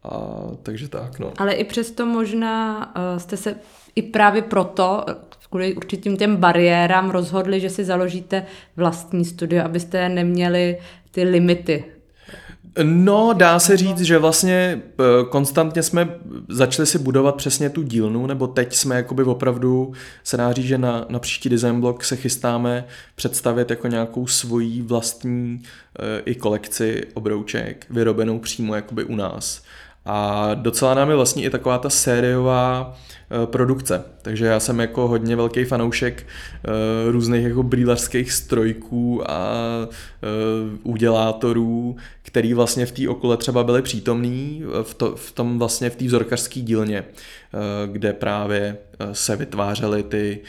[0.05, 0.21] a
[0.63, 1.33] takže tak, no.
[1.39, 3.57] Ale i přesto možná uh, jste se
[3.95, 5.05] i právě proto
[5.51, 10.79] kvůli určitým těm bariérám rozhodli, že si založíte vlastní studio, abyste neměli
[11.11, 11.85] ty limity
[12.83, 16.09] No, dá se říct, že vlastně eh, konstantně jsme
[16.49, 19.93] začali si budovat přesně tu dílnu, nebo teď jsme jakoby opravdu,
[20.25, 24.83] se dá říct, že na, na příští design blog se chystáme představit jako nějakou svoji
[24.83, 25.63] vlastní
[25.99, 29.63] e, i kolekci obrouček, vyrobenou přímo jakoby u nás.
[30.05, 32.95] A docela nám je vlastně i taková ta sériová
[33.33, 34.05] Eh, produkce.
[34.23, 41.97] Takže já jsem jako hodně velký fanoušek uh, různých jako brýlařských strojků a uh, udělátorů,
[42.23, 46.05] který vlastně v té okole třeba byly přítomný v, to, v tom vlastně v té
[46.05, 47.05] vzorkařské dílně,
[47.87, 48.77] kde právě
[49.13, 50.41] se vytvářely ty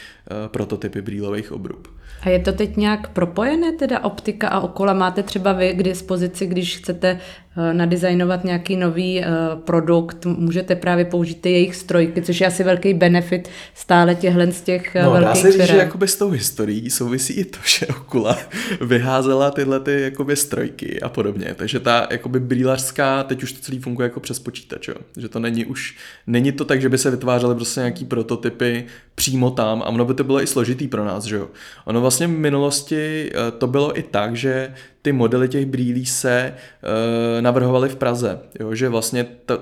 [0.46, 1.88] prototypy brýlových obrub.
[2.22, 4.92] A je to teď nějak propojené, teda optika a okola?
[4.92, 9.24] Máte třeba vy k dispozici, když chcete Eh, nadizajnovat nějaký nový uh,
[9.60, 14.60] produkt, můžete právě použít ty jejich strojky, což je asi velký benefit stále těchhle z
[14.62, 17.86] těch no, velkých dá se říct, že jakoby s tou historií souvisí i to, že
[17.86, 18.38] Okula
[18.80, 23.78] vyházela tyhle ty jakoby strojky a podobně, takže ta jakoby brýlařská, teď už to celý
[23.78, 24.94] funguje jako přes počítač, jo?
[25.16, 29.50] že to není už, není to tak, že by se vytvářely prostě nějaký prototypy přímo
[29.50, 31.48] tam a ono by to bylo i složitý pro nás, že jo.
[31.84, 37.42] Ono vlastně v minulosti to bylo i tak, že ty modely těch brýlí se uh,
[37.42, 38.74] navrhovaly v Praze, jo?
[38.74, 39.58] že vlastně ta,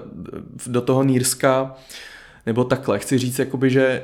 [0.66, 1.74] do toho Nýrska,
[2.46, 4.02] nebo takhle, chci říct, jakoby, že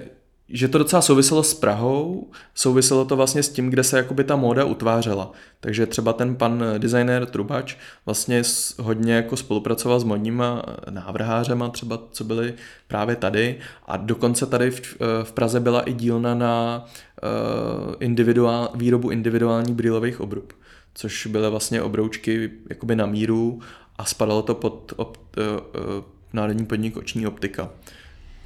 [0.50, 4.36] že to docela souviselo s Prahou, souviselo to vlastně s tím, kde se jakoby ta
[4.36, 5.32] móda utvářela.
[5.60, 8.42] Takže třeba ten pan designer Trubač vlastně
[8.80, 12.54] hodně jako spolupracoval s modníma návrhářema třeba, co byli
[12.86, 16.84] právě tady a dokonce tady v, v Praze byla i dílna na
[17.22, 20.52] uh, individuál, výrobu individuální brýlových obrub
[20.94, 23.60] což byly vlastně obroučky jakoby na míru
[23.98, 27.70] a spadalo to pod op, uh, uh, národní podnik oční optika.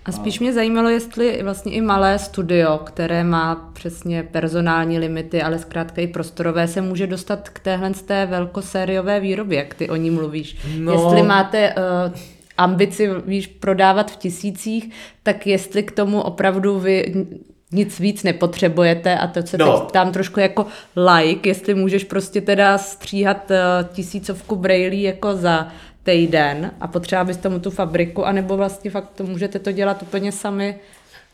[0.05, 5.59] A spíš mě zajímalo, jestli vlastně i malé studio, které má přesně personální limity, ale
[5.59, 9.97] zkrátka i prostorové, se může dostat k téhle z té velkosériové výrobě, jak ty o
[9.97, 10.57] ní mluvíš.
[10.79, 10.93] No.
[10.93, 12.15] Jestli máte uh,
[12.57, 14.91] ambici, víš, prodávat v tisících,
[15.23, 17.27] tak jestli k tomu opravdu vy
[17.73, 19.79] nic víc nepotřebujete a to se no.
[19.79, 23.57] teď ptám trošku jako like, jestli můžeš prostě teda stříhat uh,
[23.95, 25.69] tisícovku brailí jako za
[26.03, 30.33] týden a potřeba bys tomu tu fabriku, anebo vlastně fakt to můžete to dělat úplně
[30.33, 30.79] sami.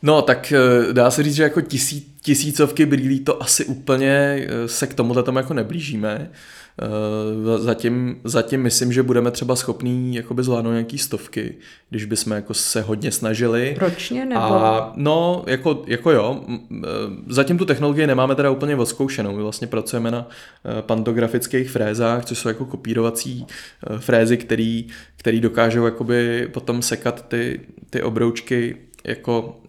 [0.01, 0.53] No, tak
[0.87, 4.93] uh, dá se říct, že jako tisí, tisícovky brýlí to asi úplně uh, se k
[4.93, 6.29] tomuhle tomu jako neblížíme.
[6.81, 11.55] Eh, zatím, zatím myslím, že budeme třeba schopní jakoby zvládnout nějaký stovky,
[11.89, 13.75] když bychom jako se hodně snažili.
[13.79, 14.41] Ročně nebo?
[14.41, 16.43] A, no, jako, jako jo.
[16.71, 16.87] Eh,
[17.27, 19.35] zatím tu technologii nemáme teda úplně odzkoušenou.
[19.35, 23.45] My vlastně pracujeme na eh, pantografických frézách, což jsou jako kopírovací
[23.97, 24.87] frézy, který,
[25.17, 29.61] který dokážou jakoby potom sekat ty, ty obroučky jako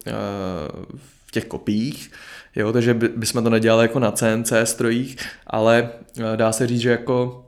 [1.31, 2.11] v těch kopích
[2.57, 5.17] Jo, takže by, bychom to nedělali jako na CNC strojích,
[5.47, 5.89] ale
[6.19, 7.47] eh, dá se říct, že jako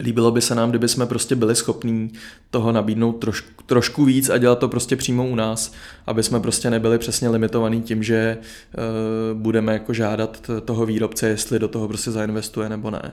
[0.00, 2.12] líbilo by se nám, kdyby jsme prostě byli schopní
[2.50, 5.72] toho nabídnout trošku, trošku víc a dělat to prostě přímo u nás,
[6.06, 11.58] aby jsme prostě nebyli přesně limitovaný tím, že uh, budeme jako žádat toho výrobce, jestli
[11.58, 13.12] do toho prostě zainvestuje nebo ne.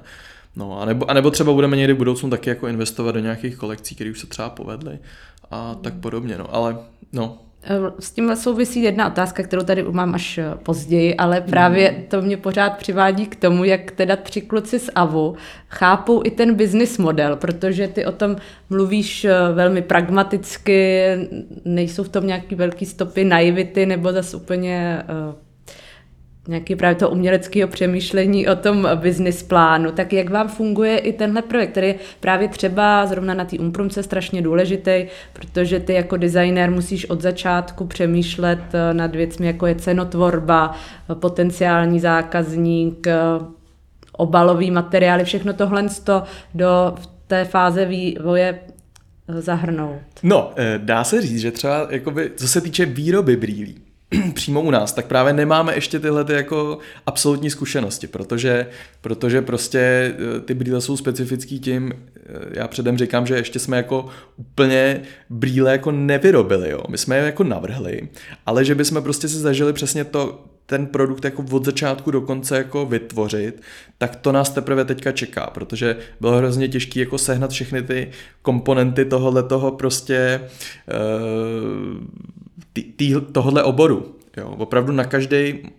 [0.56, 3.56] No, a nebo, a nebo třeba budeme někdy v budoucnu taky jako investovat do nějakých
[3.56, 5.00] kolekcí, které už se třeba povedly
[5.52, 6.78] a tak podobně, no, ale
[7.14, 7.45] no,
[8.00, 12.04] s tím souvisí jedna otázka, kterou tady mám až eh, později, ale právě mhm.
[12.08, 15.36] to mě pořád přivádí k tomu, jak teda tři kluci z AVU
[15.70, 18.36] chápou i ten business model, protože ty o tom
[18.70, 21.06] mluvíš eh, velmi pragmaticky,
[21.66, 25.04] nejsou v tom nějaký velký stopy naivity nebo zase úplně
[26.48, 31.42] nějaký právě to uměleckého přemýšlení o tom business plánu, tak jak vám funguje i tenhle
[31.42, 36.72] projekt, který je právě třeba zrovna na té umprumce strašně důležitý, protože ty jako designer
[36.72, 40.76] musíš od začátku přemýšlet eh, nad věcmi, jako je cenotvorba,
[41.12, 43.16] eh, potenciální zákazník, eh,
[44.12, 45.86] obalový materiály, všechno tohle
[46.54, 46.96] do
[47.28, 48.60] té fáze vývoje
[49.28, 50.02] zahrnout.
[50.24, 53.85] No, dá se říct, že třeba jakoby, co se týče výroby brýlí,
[54.34, 58.68] přímo u nás, tak právě nemáme ještě tyhle ty jako absolutní zkušenosti, protože,
[59.02, 63.78] protože prostě eh, ty brýle jsou specifický tím, eh, já předem říkám, že ještě jsme
[63.78, 64.06] jako
[64.38, 66.84] úplně brýle jako nevyrobili, jo.
[66.90, 68.10] My jsme je jako navrhli,
[68.46, 72.58] ale že bychom prostě si zažili přesně to, ten produkt jako od začátku do konce
[72.58, 73.62] jako vytvořit,
[73.98, 79.06] tak to nás teprve teďka čeká, protože bylo hrozně těžké jako sehnat všechny ty komponenty
[79.06, 80.42] tohohle toho prostě
[80.88, 82.04] uh,
[82.76, 84.16] tý, tý, tohohle oboru.
[84.38, 84.56] Jo.
[84.58, 85.70] Opravdu na každý uh,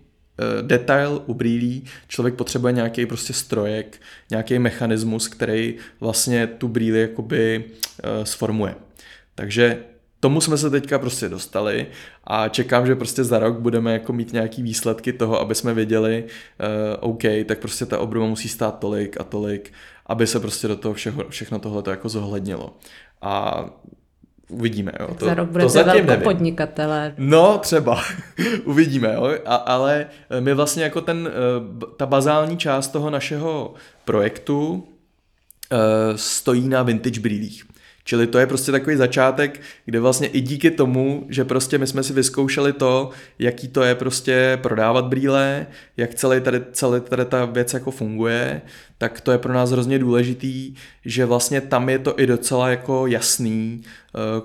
[0.61, 7.63] detail u brýlí člověk potřebuje nějaký prostě strojek, nějaký mechanismus, který vlastně tu brýli jakoby
[7.65, 8.75] uh, sformuje.
[9.35, 9.83] Takže
[10.19, 11.87] tomu jsme se teďka prostě dostali
[12.23, 16.23] a čekám, že prostě za rok budeme jako mít nějaký výsledky toho, aby jsme věděli,
[16.23, 19.73] uh, OK, tak prostě ta obruba musí stát tolik a tolik,
[20.05, 22.77] aby se prostě do toho všeho, všechno tohle jako zohlednilo.
[23.21, 23.65] A
[24.49, 25.13] Uvidíme, jo.
[25.13, 27.13] To, za rok budete to zatím podnikatelé.
[27.17, 28.01] No, třeba.
[28.63, 29.37] Uvidíme, jo.
[29.45, 30.05] A, ale
[30.39, 33.73] my vlastně jako ten, eh, ta bazální část toho našeho
[34.05, 37.63] projektu uh, stojí na vintage brýlích.
[38.07, 42.03] Čili to je prostě takový začátek, kde vlastně i díky tomu, že prostě my jsme
[42.03, 45.67] si vyzkoušeli to, jaký to je prostě prodávat brýle,
[45.97, 48.61] jak celý tady, celý tady ta věc jako funguje,
[48.97, 53.07] tak to je pro nás hrozně důležitý, že vlastně tam je to i docela jako
[53.07, 53.81] jasný,
[54.15, 54.41] eh,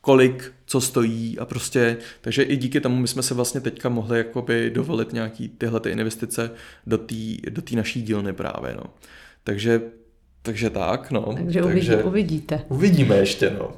[0.00, 4.18] kolik co stojí a prostě, takže i díky tomu my jsme se vlastně teďka mohli
[4.18, 6.50] jakoby dovolit nějaký tyhle ty investice
[6.86, 7.14] do té
[7.50, 8.84] do naší dílny právě, no.
[9.44, 9.80] Takže
[10.48, 11.32] takže tak, no.
[11.34, 12.60] Takže, Takže uvidíte.
[12.68, 13.70] Uvidíme ještě, no.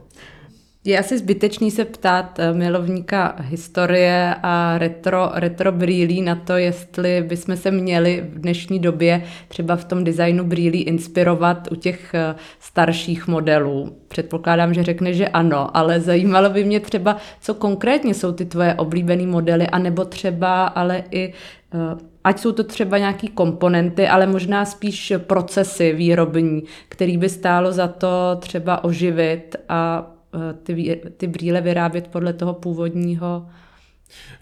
[0.84, 7.22] Je asi zbytečný se ptát eh, milovníka historie a retro, retro brýlí na to, jestli
[7.22, 12.34] bychom se měli v dnešní době třeba v tom designu brýlí inspirovat u těch eh,
[12.60, 13.96] starších modelů.
[14.08, 18.74] Předpokládám, že řekne, že ano, ale zajímalo by mě třeba, co konkrétně jsou ty tvoje
[18.74, 21.32] oblíbené modely, anebo třeba ale i
[21.74, 27.72] eh, ať jsou to třeba nějaký komponenty, ale možná spíš procesy výrobní, který by stálo
[27.72, 30.10] za to třeba oživit a
[30.50, 33.46] e, ty, ty brýle vyrábět podle toho původního.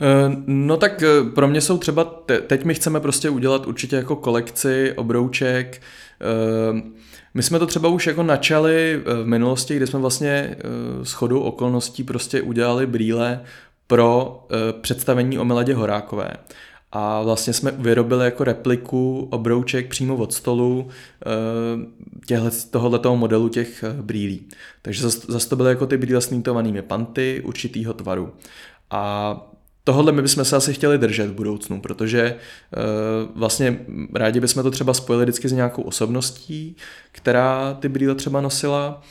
[0.00, 2.04] E, No tak e, pro mě jsou třeba,
[2.46, 5.82] teď my chceme prostě udělat určitě jako kolekci obrouček,
[7.34, 10.56] my jsme to třeba už jako načali v minulosti, kdy jsme vlastně
[11.02, 13.40] s chodou okolností prostě udělali brýle
[13.86, 14.40] pro
[14.80, 16.30] představení o Miladě Horákové
[16.92, 20.88] a vlastně jsme vyrobili jako repliku obrouček přímo od stolu
[22.36, 24.48] eh, tohoto modelu těch eh, brýlí.
[24.82, 28.32] Takže zase to byly jako ty brýle s mítovanými panty určitýho tvaru.
[28.90, 29.34] A
[29.84, 33.78] tohle my bychom se asi chtěli držet v budoucnu, protože uh, vlastně
[34.14, 36.76] rádi bychom to třeba spojili vždycky s nějakou osobností,
[37.12, 39.02] která ty brýle třeba nosila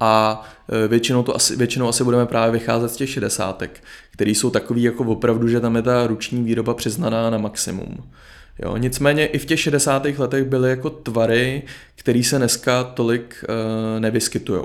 [0.00, 0.44] a
[0.88, 5.04] většinou, to asi, většinou asi budeme právě vycházet z těch šedesátek, který jsou takový jako
[5.04, 8.10] opravdu, že tam je ta ruční výroba přiznaná na maximum.
[8.62, 10.06] Jo, nicméně i v těch 60.
[10.18, 11.62] letech byly jako tvary,
[11.94, 14.62] které se dneska tolik uh, nevyskytují.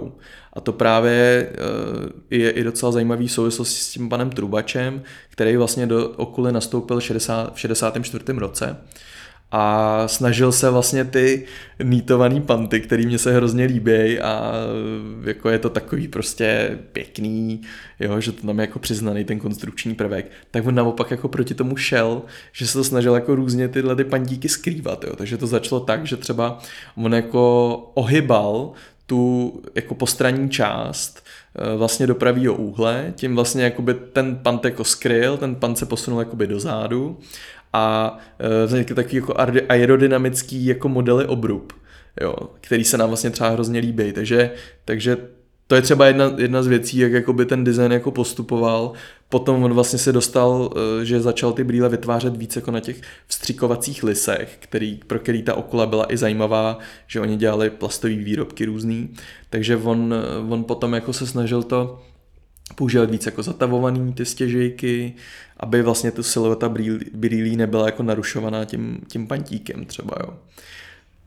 [0.53, 5.87] A to právě uh, je i docela zajímavý souvislosti s tím panem Trubačem, který vlastně
[5.87, 8.23] do Okuly nastoupil 60, v 64.
[8.27, 8.77] roce
[9.51, 11.45] a snažil se vlastně ty
[11.83, 14.53] nítovaný panty, který mě se hrozně líbí a
[15.23, 17.61] jako je to takový prostě pěkný,
[17.99, 21.53] jo, že to tam je jako přiznaný ten konstrukční prvek, tak on naopak jako proti
[21.53, 25.47] tomu šel, že se to snažil jako různě tyhle ty pantíky skrývat, jo, takže to
[25.47, 26.59] začalo tak, že třeba
[26.95, 28.71] on jako ohybal
[29.05, 31.23] tu jako postranní část
[31.55, 35.85] eh, vlastně do pravýho úhle, tím vlastně jakoby ten pant jako skryl, ten pant se
[35.85, 37.17] posunul jakoby dozadu
[37.73, 39.35] a e, vznikly taky jako
[39.69, 41.73] aerodynamický jako modely obrub,
[42.21, 44.51] jo, který se nám vlastně třeba hrozně líbí, takže,
[44.85, 45.17] takže
[45.67, 48.91] to je třeba jedna, jedna z věcí, jak jakoby ten design jako postupoval.
[49.29, 53.01] Potom on vlastně se dostal, e, že začal ty brýle vytvářet víc jako na těch
[53.27, 58.65] vstřikovacích lisech, který, pro který ta okula byla i zajímavá, že oni dělali plastové výrobky
[58.65, 59.09] různý.
[59.49, 60.15] Takže on,
[60.49, 61.99] on potom jako se snažil to
[62.75, 65.13] používat víc jako zatavovaný ty stěžejky,
[65.59, 66.69] aby vlastně tu silueta
[67.13, 70.33] brýlí nebyla jako narušovaná tím, tím pantíkem třeba, jo.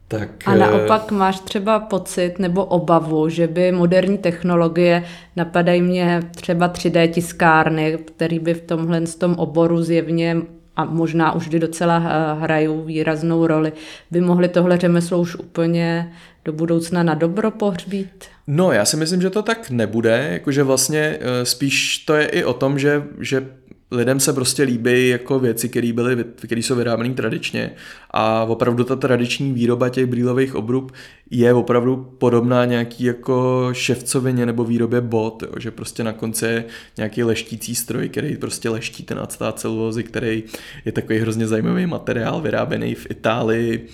[0.08, 5.04] Tak, a naopak máš třeba pocit nebo obavu, že by moderní technologie,
[5.36, 10.36] napadají mě třeba 3D tiskárny, který by v tomhle tom oboru zjevně
[10.76, 13.72] a možná už kdy docela eh, hrajou výraznou roli,
[14.10, 16.12] by mohly tohle řemeslo už úplně
[16.44, 18.24] do budoucna na dobro pohřbít?
[18.46, 22.44] No, já si myslím, že to tak nebude, jakože vlastně eh, spíš to je i
[22.44, 23.46] o tom, že, že
[23.90, 27.74] lidem se prostě líbí jako věci, které byly, které jsou vyráběné tradičně.
[28.10, 30.92] A opravdu ta tradiční výroba těch brýlových obrub
[31.30, 36.64] je opravdu podobná nějaký jako ševcovině nebo výrobě bot, jo, že prostě na konci je
[36.96, 40.44] nějaký leštící stroj, který prostě leští ten acetát celulózy, který
[40.84, 43.88] je takový hrozně zajímavý materiál vyráběný v Itálii,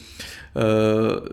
[0.56, 1.26] uh,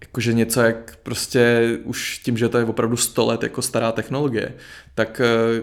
[0.00, 4.54] jakože něco jak prostě už tím, že to je opravdu 100 let jako stará technologie,
[4.94, 5.62] tak eh,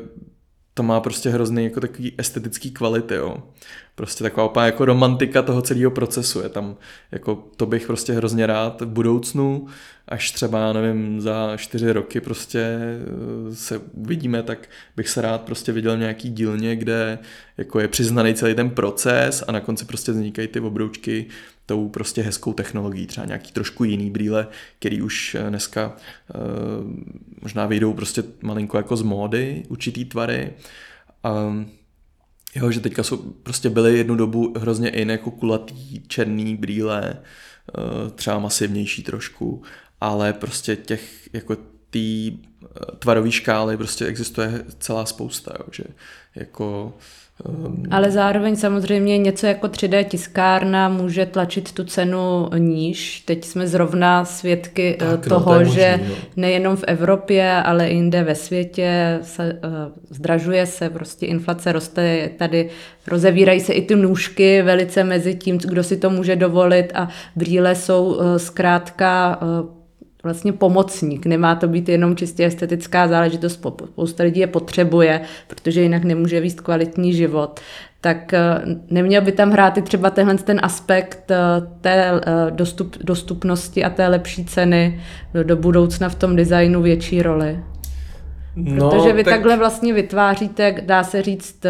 [0.78, 3.44] to má prostě hrozný jako takový estetický kvality, jo.
[3.98, 6.42] Prostě taková opá jako romantika toho celého procesu.
[6.42, 6.76] Je tam,
[7.12, 9.68] jako to bych prostě hrozně rád v budoucnu,
[10.08, 15.72] až třeba, nevím, za čtyři roky prostě eh, se uvidíme, tak bych se rád prostě
[15.72, 17.20] viděl nějaký dílně, kde
[17.58, 21.26] jako je přiznaný celý ten proces a na konci prostě vznikají ty obroučky
[21.66, 24.48] tou prostě hezkou technologií, třeba nějaký trošku jiný brýle,
[24.80, 25.96] který už eh, dneska
[26.36, 26.42] uh,
[27.42, 30.54] možná vyjdou prostě malinko jako z módy, určitý tvary.
[31.48, 31.70] Um,
[32.56, 37.24] jo, že teďka jsou, prostě byly jednu dobu hrozně in jako kulatý černý brýle,
[37.78, 39.64] uh, třeba masivnější trošku,
[40.02, 41.56] ale prostě těch jako
[41.90, 42.38] té
[43.00, 45.84] tvarové škály prostě existuje celá spousta, jo, že
[46.36, 46.98] jako
[47.92, 53.20] Ale zároveň samozřejmě něco jako 3D tiskárna může tlačit tu cenu níž.
[53.20, 57.90] Teď jsme zrovna svědky tak, eh, toho, no, to že možný, nejenom v Evropě, ale
[57.90, 59.72] i jinde ve světě se, uh,
[60.10, 62.70] zdražuje se, prostě inflace roste, tady
[63.08, 67.76] rozevírají se i ty nůžky velice mezi tím, kdo si to může dovolit a brýle
[67.76, 69.77] jsou uh, zkrátka uh,
[70.24, 71.26] vlastně pomocník.
[71.26, 76.62] Nemá to být jenom čistě estetická záležitost, spousta lidí je potřebuje, protože jinak nemůže výst
[76.62, 77.60] kvalitní život.
[78.02, 81.38] Tak eh, neměl by tam hrát i třeba tenhle ten aspekt eh,
[81.82, 85.02] té eh, dostup, dostupnosti a té lepší ceny
[85.44, 87.60] do budoucna v tom designu větší roli?
[88.60, 89.34] No, Protože vy tak...
[89.34, 91.66] takhle vlastně vytváříte, dá se říct,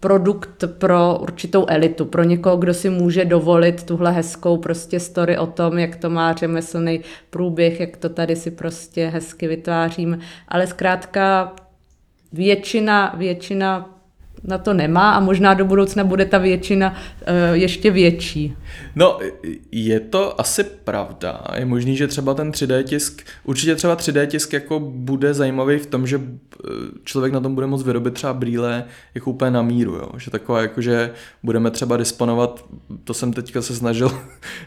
[0.00, 5.46] produkt pro určitou elitu, pro někoho, kdo si může dovolit tuhle hezkou prostě story o
[5.46, 10.18] tom, jak to má řemeslný průběh, jak to tady si prostě hezky vytvářím.
[10.48, 11.52] Ale zkrátka
[12.32, 13.99] většina, většina
[14.44, 16.96] na to nemá a možná do budoucna bude ta většina uh,
[17.52, 18.56] ještě větší.
[18.96, 19.18] No,
[19.72, 21.44] je to asi pravda.
[21.56, 25.86] Je možný, že třeba ten 3D tisk, určitě třeba 3D tisk jako bude zajímavý v
[25.86, 26.68] tom, že eh,
[27.04, 28.84] člověk na tom bude moct vyrobit třeba brýle
[29.14, 30.10] jako úplně na míru, jo?
[30.16, 31.10] že taková jako, že
[31.42, 32.64] budeme třeba disponovat,
[33.04, 34.10] to jsem teďka se snažil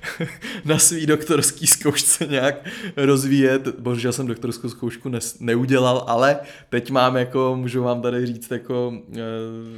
[0.66, 2.56] na svý doktorský zkoušce nějak
[2.98, 6.38] rozvíjet, bohužel jsem doktorskou zkoušku ne, neudělal, ale
[6.70, 8.94] teď mám jako, můžu vám tady říct jako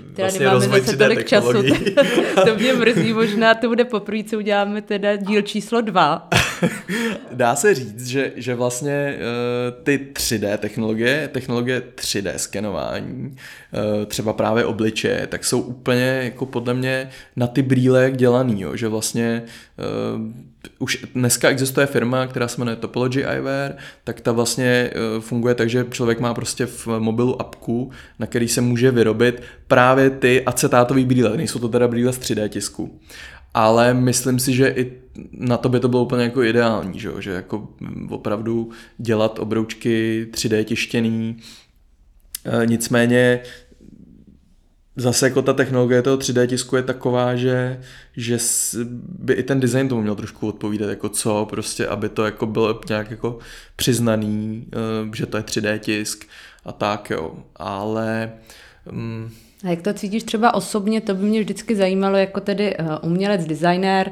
[0.10, 1.54] uh, vlastně rozvoj 3D tolik času,
[2.46, 6.30] to mě mrzí, možná to bude poprvé, co uděláme teda díl číslo dva.
[7.32, 13.36] Dá se říct, že, že vlastně uh, ty 3D technologie, technologie 3D skenování,
[14.00, 18.76] uh, třeba právě obličeje, tak jsou úplně jako podle mě na ty brýle dělaný, jo,
[18.76, 19.44] že vlastně
[20.16, 20.22] uh,
[20.80, 25.86] už dneska existuje firma, která se jmenuje Topology Eyewear, tak ta vlastně funguje tak, že
[25.92, 31.38] člověk má prostě v mobilu apku, na který se může vyrobit právě ty acetátové brýle,
[31.38, 33.00] nejsou to teda brýle z 3D tisku
[33.56, 34.92] ale myslím si, že i
[35.32, 37.68] na to by to bylo úplně jako ideální, že, že jako
[38.10, 41.38] opravdu dělat obroučky 3D tištěný,
[42.46, 43.40] e, nicméně
[44.96, 47.80] zase jako ta technologie toho 3D tisku je taková, že,
[48.18, 48.38] že
[49.20, 52.80] by i ten design tomu měl trošku odpovídat, jako co, prostě, aby to jako bylo
[52.90, 53.40] nějak jako
[53.76, 56.26] přiznaný, e, že to je 3D tisk
[56.66, 57.36] a tak, jo.
[57.56, 58.32] Ale
[58.92, 59.32] um,
[59.64, 63.46] a jak to cítíš třeba osobně, to by mě vždycky zajímalo jako tedy uh, umělec,
[63.46, 64.12] designér,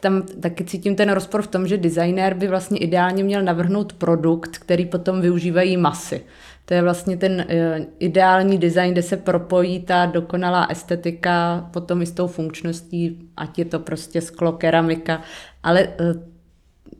[0.00, 4.58] tam taky cítím ten rozpor v tom, že designér by vlastně ideálně měl navrhnout produkt,
[4.58, 6.22] který potom využívají masy.
[6.64, 12.06] To je vlastně ten uh, ideální design, kde se propojí ta dokonalá estetika potom i
[12.06, 15.22] s tou funkčností, ať je to prostě sklo, keramika,
[15.62, 16.22] ale uh,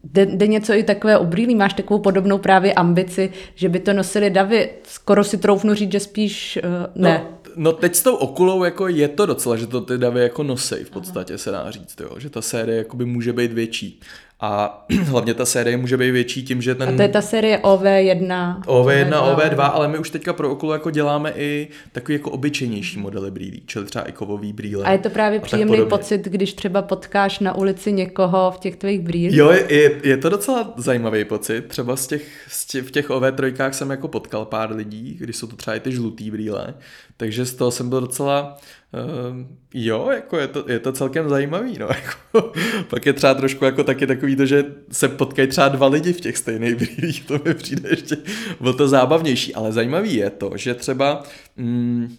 [0.05, 4.31] jde, jde něco i takové obrýlý, máš takovou podobnou právě ambici, že by to nosili
[4.31, 7.25] davy, skoro si troufnu říct, že spíš uh, ne.
[7.25, 10.43] No No teď s tou okulou jako je to docela, že to ty davy jako
[10.43, 14.01] nosej v podstatě se dá říct, jo, že ta série jakoby může být větší.
[14.43, 16.89] A hlavně ta série může být větší tím, že ten...
[16.89, 18.61] A to je ta série OV1.
[18.61, 22.99] OV1, OV2, OV2 ale my už teďka pro okolo jako děláme i takový jako obyčejnější
[22.99, 24.85] modely brýlí, čili třeba i kovový brýle.
[24.85, 29.01] A je to právě příjemný pocit, když třeba potkáš na ulici někoho v těch tvých
[29.01, 29.37] brýlích?
[29.37, 31.67] Jo, je, je to docela zajímavý pocit.
[31.69, 35.47] Třeba z těch, z těch, v těch OV3 jsem jako potkal pár lidí, když jsou
[35.47, 36.75] to třeba i ty žlutý brýle,
[37.23, 38.59] takže z toho jsem byl docela
[38.95, 41.87] Uh, jo, jako je to, je to celkem zajímavý, no.
[42.05, 42.53] Jako,
[42.89, 46.21] pak je třeba trošku jako taky takový to, že se potkají třeba dva lidi v
[46.21, 48.17] těch stejných brýlích, to mi přijde ještě
[48.61, 51.23] bylo to zábavnější, ale zajímavý je to, že třeba
[51.57, 52.17] mm,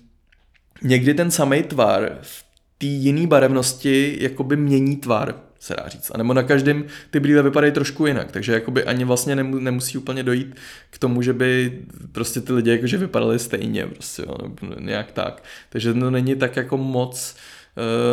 [0.84, 2.46] někdy ten samý tvar v
[2.78, 6.12] té jiné barevnosti jakoby mění tvar se dá říct.
[6.14, 10.24] A nebo na každém ty brýle vypadají trošku jinak, takže jakoby ani vlastně nemusí úplně
[10.24, 10.56] dojít
[10.90, 11.80] k tomu, že by
[12.12, 15.44] prostě ty lidi jakože vypadali stejně, prostě, jo, nebo nějak tak.
[15.70, 17.36] Takže to není tak jako moc,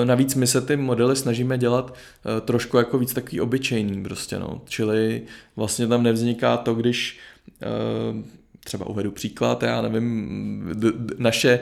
[0.02, 4.38] eh, Navíc my se ty modely snažíme dělat eh, trošku jako víc takový obyčejný prostě,
[4.38, 4.62] no.
[4.68, 5.22] Čili
[5.56, 7.18] vlastně tam nevzniká to, když
[7.62, 11.60] eh, třeba uvedu příklad, já nevím, d- d- naše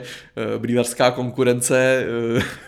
[0.57, 2.05] brýlařská konkurence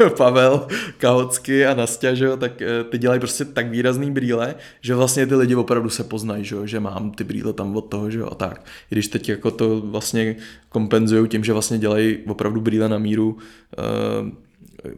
[0.02, 0.68] uh, Pavel
[0.98, 5.28] Kahocky a Nastya, že jo, tak uh, ty dělají prostě tak výrazný brýle, že vlastně
[5.28, 8.20] ty lidi opravdu se poznají, že jo, že mám ty brýle tam od toho, že
[8.20, 8.66] jo, a tak.
[8.92, 10.36] I když teď jako to vlastně
[10.70, 14.30] kompenzují tím, že vlastně dělají opravdu brýle na míru uh,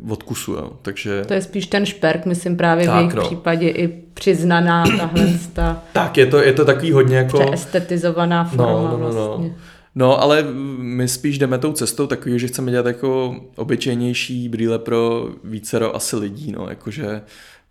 [0.10, 0.74] od kusu, jo.
[0.82, 1.26] takže...
[1.26, 3.22] To je spíš ten šperk, myslím právě tak, v jejich no.
[3.22, 5.84] případě i přiznaná tahle ta...
[5.94, 7.52] tak, je to, je to takový hodně jako...
[7.52, 9.14] Estetizovaná forma no, no, no, no.
[9.14, 9.56] vlastně.
[9.96, 10.44] No, ale
[10.78, 16.16] my spíš jdeme tou cestou takový, že chceme dělat jako obyčejnější brýle pro vícero asi
[16.16, 17.22] lidí, no, jakože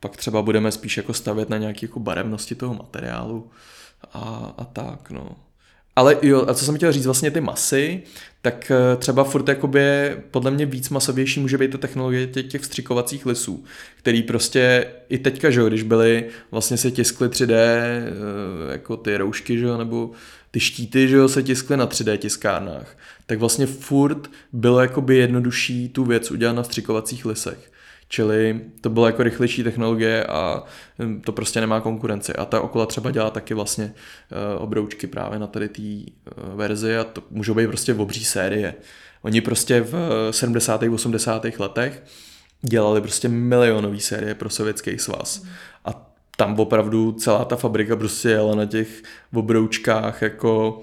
[0.01, 3.51] pak třeba budeme spíš jako stavět na nějaké jako barevnosti toho materiálu
[4.13, 5.29] a, a tak, no.
[5.97, 8.03] Ale jo, a co jsem chtěl říct, vlastně ty masy,
[8.43, 12.61] tak eh, třeba furt jakoby podle mě víc masovější může být ta technologie těch, těch
[12.61, 13.65] vstřikovacích lisů,
[13.97, 19.17] který prostě i teďka, že jo, když byly, vlastně se tiskly 3D, eh, jako ty
[19.17, 20.11] roušky, že jo, nebo
[20.51, 25.89] ty štíty, že jo, se tiskly na 3D tiskárnách, tak vlastně furt bylo jakoby jednodušší
[25.89, 27.73] tu věc udělat na vstřikovacích lisech.
[28.15, 30.65] Čili to byla jako rychlejší technologie a
[30.99, 32.33] hm, to prostě nemá konkurenci.
[32.33, 33.85] A ta Okola třeba dělá taky vlastně
[34.55, 38.75] uh, obroučky právě na tady té uh, verzi a to můžou být prostě obří série.
[39.23, 40.83] Oni prostě v 70.
[40.83, 41.47] 80.
[41.59, 42.03] letech
[42.63, 45.43] dělali prostě milionové série pro sovětský svaz.
[45.85, 49.03] A tam opravdu celá ta fabrika prostě jela na těch
[49.35, 50.83] obroučkách jako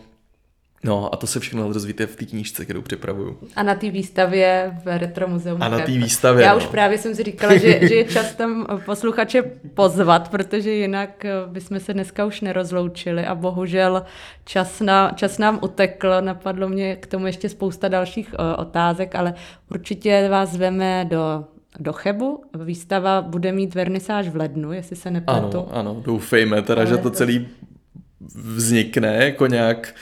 [0.84, 3.38] No a to se všechno dozvíte v té knížce, kterou připravuju.
[3.56, 5.58] A na té výstavě v Retro Muzeu.
[5.60, 6.58] A na té výstavě, Já no.
[6.58, 11.32] už právě jsem si říkala, že, že je čas tam posluchače pozvat, protože jinak eh,
[11.48, 14.04] bychom se dneska už nerozloučili a bohužel
[14.46, 16.22] čas, na, čas nám utekl.
[16.22, 19.34] Napadlo mě k tomu ještě spousta dalších uh, otázek, ale
[19.70, 21.46] určitě vás zveme do
[21.80, 22.44] do Chebu.
[22.64, 25.58] Výstava bude mít vernisáž v lednu, jestli se nepletu.
[25.58, 27.48] Ano, ano, doufejme teda, ale že to celý
[28.36, 29.94] vznikne jako nějak, eh,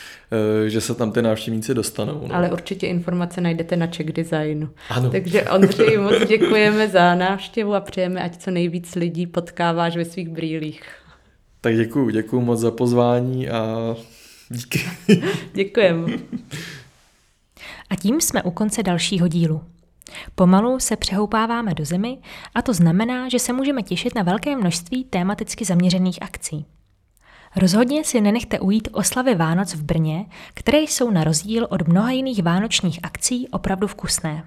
[0.68, 2.24] že se tam ty návštěvníci dostanou.
[2.28, 2.36] No.
[2.36, 4.70] Ale určitě informace najdete na Czech Designu.
[4.90, 5.10] Ano.
[5.10, 10.30] Takže Ondřej, moc děkujeme za návštěvu a přejeme, ať co nejvíc lidí potkáváš ve svých
[10.30, 10.84] brýlích.
[11.62, 13.96] Tak děkuji, děkuji moc za pozvání a
[14.50, 14.80] díky.
[15.54, 16.14] Děkujeme.
[17.90, 19.62] A tím jsme u konce dalšího dílu.
[20.36, 22.18] Pomalu se přehoupáváme do zimy
[22.56, 26.66] a to znamená, že se můžeme těšit na velké množství tématicky zaměřených akcí.
[27.58, 32.44] Rozhodně si nenechte ujít oslavy Vánoc v Brně, které jsou na rozdíl od mnoha jiných
[32.44, 34.44] vánočních akcí opravdu vkusné.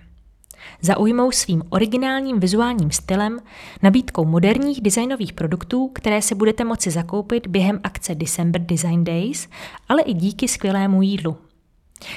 [0.81, 3.41] Zaujmou svým originálním vizuálním stylem,
[3.83, 9.49] nabídkou moderních designových produktů, které si budete moci zakoupit během akce December Design Days,
[9.89, 11.37] ale i díky skvělému jídlu.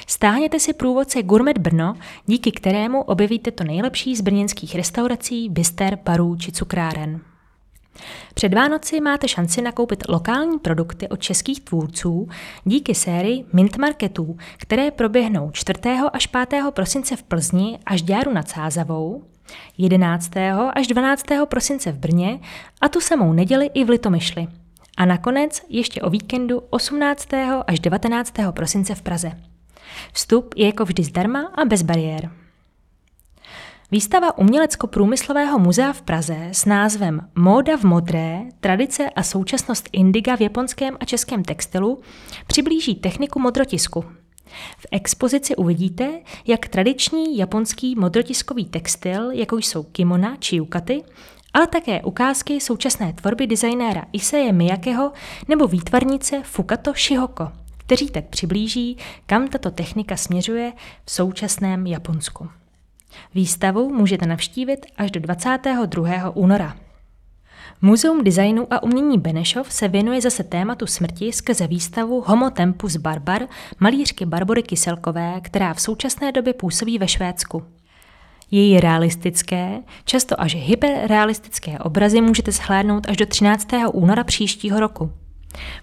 [0.06, 1.94] Stáhněte si průvodce Gourmet Brno,
[2.26, 7.33] díky kterému objevíte to nejlepší z brněnských restaurací, bister, barů či cukráren.
[8.34, 12.28] Před Vánoci máte šanci nakoupit lokální produkty od českých tvůrců
[12.64, 15.80] díky sérii Mint Marketů, které proběhnou 4.
[16.12, 16.62] až 5.
[16.70, 19.24] prosince v Plzni až Děru nad Sázavou,
[19.78, 20.30] 11.
[20.74, 21.24] až 12.
[21.44, 22.40] prosince v Brně
[22.80, 24.46] a tu samou neděli i v Litomyšli.
[24.96, 27.28] A nakonec ještě o víkendu 18.
[27.66, 28.34] až 19.
[28.50, 29.32] prosince v Praze.
[30.12, 32.30] Vstup je jako vždy zdarma a bez bariér.
[33.94, 40.40] Výstava Umělecko-průmyslového muzea v Praze s názvem Móda v modré, tradice a současnost indiga v
[40.40, 42.00] japonském a českém textilu
[42.46, 44.04] přiblíží techniku modrotisku.
[44.78, 51.02] V expozici uvidíte, jak tradiční japonský modrotiskový textil, jako jsou kimona či yukaty,
[51.52, 55.12] ale také ukázky současné tvorby designéra Iseje Miyakeho
[55.48, 60.72] nebo výtvarnice Fukato Shihoko, kteří tak přiblíží, kam tato technika směřuje
[61.04, 62.48] v současném Japonsku.
[63.34, 66.36] Výstavu můžete navštívit až do 22.
[66.36, 66.76] února.
[67.82, 73.42] Muzeum designu a umění Benešov se věnuje zase tématu smrti skrze výstavu Homo Tempus Barbar
[73.80, 77.62] malířky Barbory Kyselkové, která v současné době působí ve Švédsku.
[78.50, 83.68] Její realistické, často až hyperrealistické obrazy můžete shlédnout až do 13.
[83.92, 85.12] února příštího roku.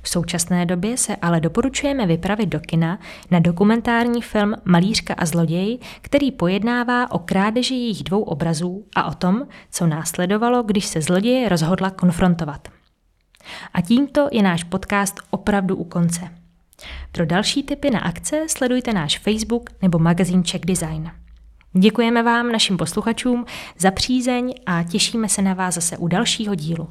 [0.02, 3.00] V současné době se ale doporučujeme vypravit do kina
[3.32, 9.14] na dokumentární film Malířka a zloděj, který pojednává o krádeži jejich dvou obrazů a o
[9.14, 12.68] tom, co následovalo, když se zloděje rozhodla konfrontovat.
[13.74, 16.30] A tímto je náš podcast opravdu u konce.
[17.12, 21.12] Pro další tipy na akce sledujte náš Facebook nebo magazín Czech Design.
[21.74, 23.46] Děkujeme vám, našim posluchačům,
[23.80, 26.90] za přízeň a těšíme se na vás zase u dalšího dílu.